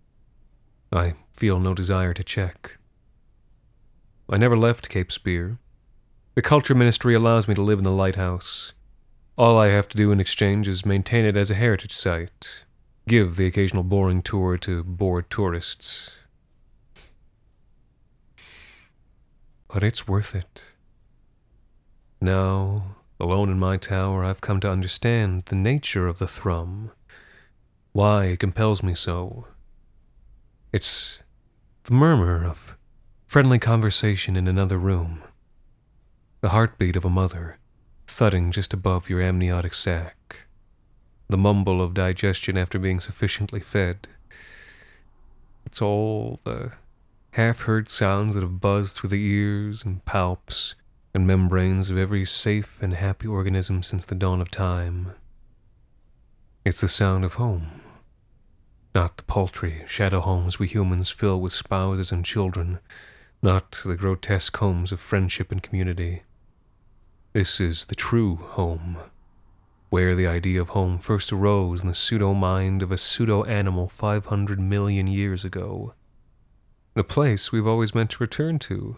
I 0.91 1.13
feel 1.31 1.59
no 1.59 1.75
desire 1.75 2.13
to 2.15 2.23
check. 2.23 2.77
I 4.27 4.37
never 4.37 4.57
left 4.57 4.89
Cape 4.89 5.11
Spear. 5.11 5.59
The 6.33 6.41
Culture 6.41 6.73
Ministry 6.73 7.13
allows 7.13 7.49
me 7.49 7.55
to 7.55 7.61
live 7.61 7.79
in 7.79 7.83
the 7.83 7.91
lighthouse. 7.91 8.71
All 9.37 9.57
I 9.57 9.67
have 9.67 9.89
to 9.89 9.97
do 9.97 10.13
in 10.13 10.21
exchange 10.21 10.65
is 10.65 10.85
maintain 10.85 11.25
it 11.25 11.35
as 11.35 11.51
a 11.51 11.55
heritage 11.55 11.93
site, 11.93 12.63
give 13.05 13.35
the 13.35 13.47
occasional 13.47 13.83
boring 13.83 14.21
tour 14.21 14.57
to 14.59 14.81
bored 14.81 15.29
tourists. 15.29 16.15
But 19.67 19.83
it's 19.83 20.07
worth 20.07 20.33
it. 20.33 20.63
Now, 22.21 22.95
alone 23.19 23.49
in 23.49 23.59
my 23.59 23.75
tower, 23.75 24.23
I've 24.23 24.39
come 24.39 24.61
to 24.61 24.71
understand 24.71 25.43
the 25.47 25.55
nature 25.57 26.07
of 26.07 26.19
the 26.19 26.27
thrum, 26.27 26.91
why 27.91 28.25
it 28.27 28.39
compels 28.39 28.81
me 28.81 28.95
so. 28.95 29.47
It's 30.71 31.19
the 31.83 31.93
murmur 31.93 32.45
of 32.45 32.77
friendly 33.25 33.59
conversation 33.59 34.37
in 34.37 34.47
another 34.47 34.77
room, 34.77 35.23
the 36.41 36.49
heartbeat 36.49 36.95
of 36.95 37.05
a 37.05 37.09
mother 37.09 37.59
thudding 38.07 38.51
just 38.51 38.73
above 38.73 39.11
your 39.11 39.21
amniotic 39.21 39.75
sac, 39.75 40.47
the 41.29 41.37
mumble 41.37 41.79
of 41.79 41.93
digestion 41.93 42.57
after 42.57 42.79
being 42.79 42.99
sufficiently 42.99 43.59
fed. 43.59 44.07
It's 45.67 45.83
all 45.83 46.39
the 46.43 46.71
half 47.31 47.61
heard 47.61 47.87
sounds 47.87 48.33
that 48.33 48.41
have 48.41 48.59
buzzed 48.59 48.97
through 48.97 49.11
the 49.11 49.23
ears 49.23 49.85
and 49.85 50.03
palps 50.03 50.73
and 51.13 51.27
membranes 51.27 51.91
of 51.91 51.97
every 51.99 52.25
safe 52.25 52.81
and 52.81 52.95
happy 52.95 53.27
organism 53.27 53.83
since 53.83 54.03
the 54.03 54.15
dawn 54.15 54.41
of 54.41 54.49
time. 54.49 55.13
It's 56.65 56.81
the 56.81 56.87
sound 56.87 57.23
of 57.23 57.35
home, 57.35 57.81
not 58.95 59.17
the 59.17 59.23
paltry 59.23 59.83
shadow 59.87 60.21
homes 60.21 60.57
we 60.57 60.67
humans 60.67 61.11
fill 61.11 61.39
with 61.39 61.53
spouses 61.53 62.11
and 62.11 62.25
children, 62.25 62.79
not 63.43 63.83
the 63.85 63.95
grotesque 63.95 64.57
homes 64.57 64.91
of 64.91 64.99
friendship 64.99 65.51
and 65.51 65.61
community. 65.61 66.23
This 67.33 67.61
is 67.61 67.85
the 67.85 67.95
true 67.95 68.35
home, 68.35 68.97
where 69.89 70.17
the 70.17 70.27
idea 70.27 70.59
of 70.59 70.69
home 70.69 70.97
first 70.97 71.31
arose 71.31 71.81
in 71.81 71.87
the 71.87 71.95
pseudo 71.95 72.33
mind 72.33 72.81
of 72.81 72.91
a 72.91 72.97
pseudo 72.97 73.45
animal 73.45 73.87
500 73.87 74.59
million 74.59 75.07
years 75.07 75.45
ago. 75.45 75.93
The 76.93 77.05
place 77.05 77.49
we've 77.49 77.65
always 77.65 77.95
meant 77.95 78.09
to 78.11 78.17
return 78.23 78.59
to, 78.59 78.97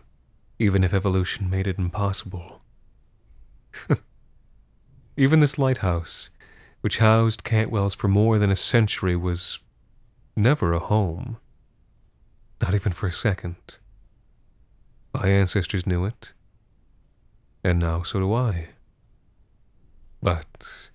even 0.58 0.84
if 0.84 0.96
evolution 0.96 1.48
made 1.48 1.68
it 1.68 1.78
impossible. 1.78 2.64
even 5.16 5.40
this 5.40 5.60
lighthouse, 5.60 6.32
which 6.82 6.98
housed 6.98 7.44
Cantwell's 7.44 7.94
for 7.94 8.08
more 8.08 8.40
than 8.40 8.50
a 8.50 8.56
century, 8.56 9.16
was 9.16 9.60
never 10.36 10.74
a 10.74 10.80
home. 10.80 11.38
Not 12.60 12.74
even 12.74 12.94
for 12.94 13.06
a 13.06 13.12
second. 13.12 13.78
My 15.14 15.28
ancestors 15.28 15.86
knew 15.86 16.04
it, 16.06 16.34
and 17.64 17.80
now 17.80 18.04
so 18.04 18.20
do 18.20 18.34
I. 18.34 18.70
But 20.22 20.90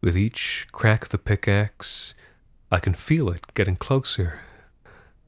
with 0.00 0.16
each 0.16 0.66
crack 0.72 1.04
of 1.04 1.10
the 1.10 1.18
pickaxe, 1.18 2.14
I 2.70 2.78
can 2.78 2.94
feel 2.94 3.30
it 3.30 3.54
getting 3.54 3.76
closer. 3.76 4.40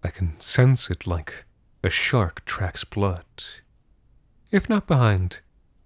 I 0.05 0.09
can 0.09 0.39
sense 0.41 0.91
it 0.91 1.07
like 1.07 1.45
a 1.83 1.91
shark 1.91 2.45
tracks 2.45 2.85
blood. 2.85 3.25
If 4.51 4.69
not 4.69 4.87
behind 4.87 5.41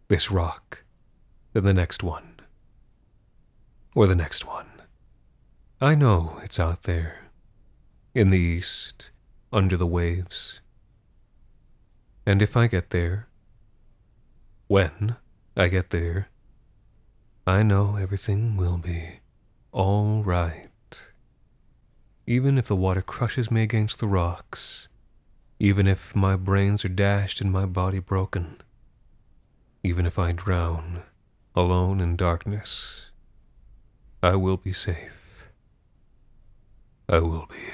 this 0.09 0.31
rock, 0.31 0.85
then 1.53 1.65
the 1.65 1.75
next 1.75 2.03
one. 2.03 2.41
Or 3.95 4.07
the 4.07 4.17
next 4.17 4.47
one. 4.47 4.67
I 5.81 5.95
know 5.95 6.39
it's 6.45 6.61
out 6.61 6.83
there, 6.83 7.31
in 8.15 8.31
the 8.31 8.39
east, 8.39 9.11
under 9.53 9.77
the 9.77 9.87
waves. 9.87 10.61
And 12.27 12.43
if 12.43 12.57
I 12.57 12.67
get 12.67 12.91
there, 12.91 13.29
when 14.71 15.17
I 15.57 15.67
get 15.67 15.91
there, 15.91 16.29
I 17.45 17.65
know 17.65 17.97
everything 17.97 18.57
will 18.57 18.79
be 18.79 19.19
all 19.73 20.23
right 20.23 20.71
even 22.31 22.57
if 22.57 22.69
the 22.69 22.77
water 22.77 23.03
crushes 23.03 23.51
me 23.51 23.61
against 23.61 23.99
the 23.99 24.07
rocks, 24.07 24.89
even 25.59 25.89
if 25.89 26.15
my 26.15 26.37
brains 26.37 26.85
are 26.85 26.89
dashed 26.89 27.41
and 27.41 27.51
my 27.51 27.67
body 27.67 27.99
broken, 27.99 28.61
even 29.83 30.07
if 30.07 30.17
I 30.17 30.31
drown 30.31 31.03
alone 31.57 32.01
in 32.01 32.15
darkness, 32.15 33.11
I 34.23 34.37
will 34.37 34.59
be 34.59 34.73
safe. 34.73 35.49
I 37.09 37.19
will 37.19 37.47
be 37.51 37.65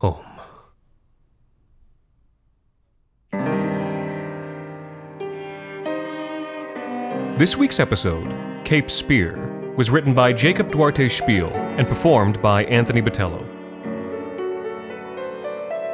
home. 0.00 0.31
This 7.38 7.56
week's 7.56 7.80
episode, 7.80 8.30
Cape 8.62 8.90
Spear, 8.90 9.72
was 9.74 9.88
written 9.88 10.12
by 10.12 10.34
Jacob 10.34 10.70
Duarte 10.70 11.08
Spiel 11.08 11.48
and 11.48 11.88
performed 11.88 12.40
by 12.42 12.64
Anthony 12.64 13.00
Botello. 13.00 13.42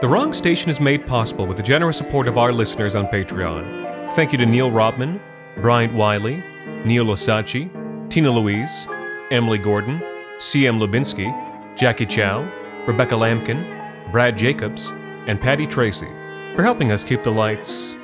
The 0.00 0.08
Wrong 0.08 0.32
Station 0.32 0.68
is 0.68 0.80
made 0.80 1.06
possible 1.06 1.46
with 1.46 1.56
the 1.56 1.62
generous 1.62 1.96
support 1.96 2.26
of 2.26 2.38
our 2.38 2.52
listeners 2.52 2.96
on 2.96 3.06
Patreon. 3.06 4.12
Thank 4.14 4.32
you 4.32 4.38
to 4.38 4.46
Neil 4.46 4.72
Robman, 4.72 5.20
Bryant 5.58 5.94
Wiley, 5.94 6.42
Neil 6.84 7.06
Osachi, 7.06 7.70
Tina 8.10 8.32
Louise, 8.32 8.88
Emily 9.30 9.58
Gordon, 9.58 10.02
C.M. 10.40 10.80
Lubinsky, 10.80 11.32
Jackie 11.76 12.06
Chow, 12.06 12.46
Rebecca 12.84 13.14
Lampkin, 13.14 14.10
Brad 14.10 14.36
Jacobs, 14.36 14.90
and 15.28 15.40
Patty 15.40 15.68
Tracy 15.68 16.08
for 16.56 16.64
helping 16.64 16.90
us 16.90 17.04
keep 17.04 17.22
the 17.22 17.30
lights, 17.30 17.94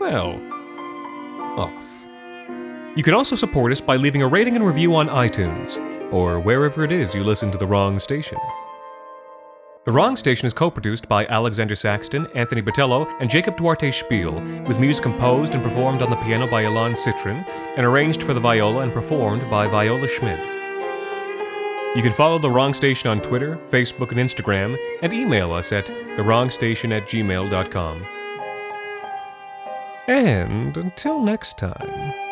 well. 0.00 0.51
You 2.94 3.02
can 3.02 3.14
also 3.14 3.36
support 3.36 3.72
us 3.72 3.80
by 3.80 3.96
leaving 3.96 4.20
a 4.20 4.28
rating 4.28 4.54
and 4.54 4.66
review 4.66 4.94
on 4.96 5.08
iTunes, 5.08 5.78
or 6.12 6.38
wherever 6.38 6.84
it 6.84 6.92
is 6.92 7.14
you 7.14 7.24
listen 7.24 7.50
to 7.50 7.56
The 7.56 7.66
Wrong 7.66 7.98
Station. 7.98 8.36
The 9.84 9.92
Wrong 9.92 10.14
Station 10.14 10.44
is 10.44 10.52
co 10.52 10.70
produced 10.70 11.08
by 11.08 11.24
Alexander 11.26 11.74
Saxton, 11.74 12.26
Anthony 12.34 12.60
Botello, 12.60 13.10
and 13.18 13.30
Jacob 13.30 13.56
Duarte 13.56 13.90
Spiel, 13.90 14.34
with 14.68 14.78
music 14.78 15.04
composed 15.04 15.54
and 15.54 15.64
performed 15.64 16.02
on 16.02 16.10
the 16.10 16.16
piano 16.16 16.46
by 16.46 16.64
Ilan 16.64 16.94
Citrin, 16.94 17.46
and 17.78 17.86
arranged 17.86 18.22
for 18.22 18.34
the 18.34 18.40
viola 18.40 18.82
and 18.82 18.92
performed 18.92 19.48
by 19.48 19.66
Viola 19.66 20.06
Schmidt. 20.06 20.38
You 21.96 22.02
can 22.02 22.12
follow 22.12 22.38
The 22.38 22.50
Wrong 22.50 22.74
Station 22.74 23.08
on 23.08 23.22
Twitter, 23.22 23.56
Facebook, 23.70 24.10
and 24.10 24.20
Instagram, 24.20 24.76
and 25.02 25.14
email 25.14 25.50
us 25.54 25.72
at 25.72 25.86
thewrongstation 25.86 26.94
at 26.94 27.04
gmail.com. 27.04 28.06
And 30.08 30.76
until 30.76 31.22
next 31.22 31.56
time. 31.56 32.31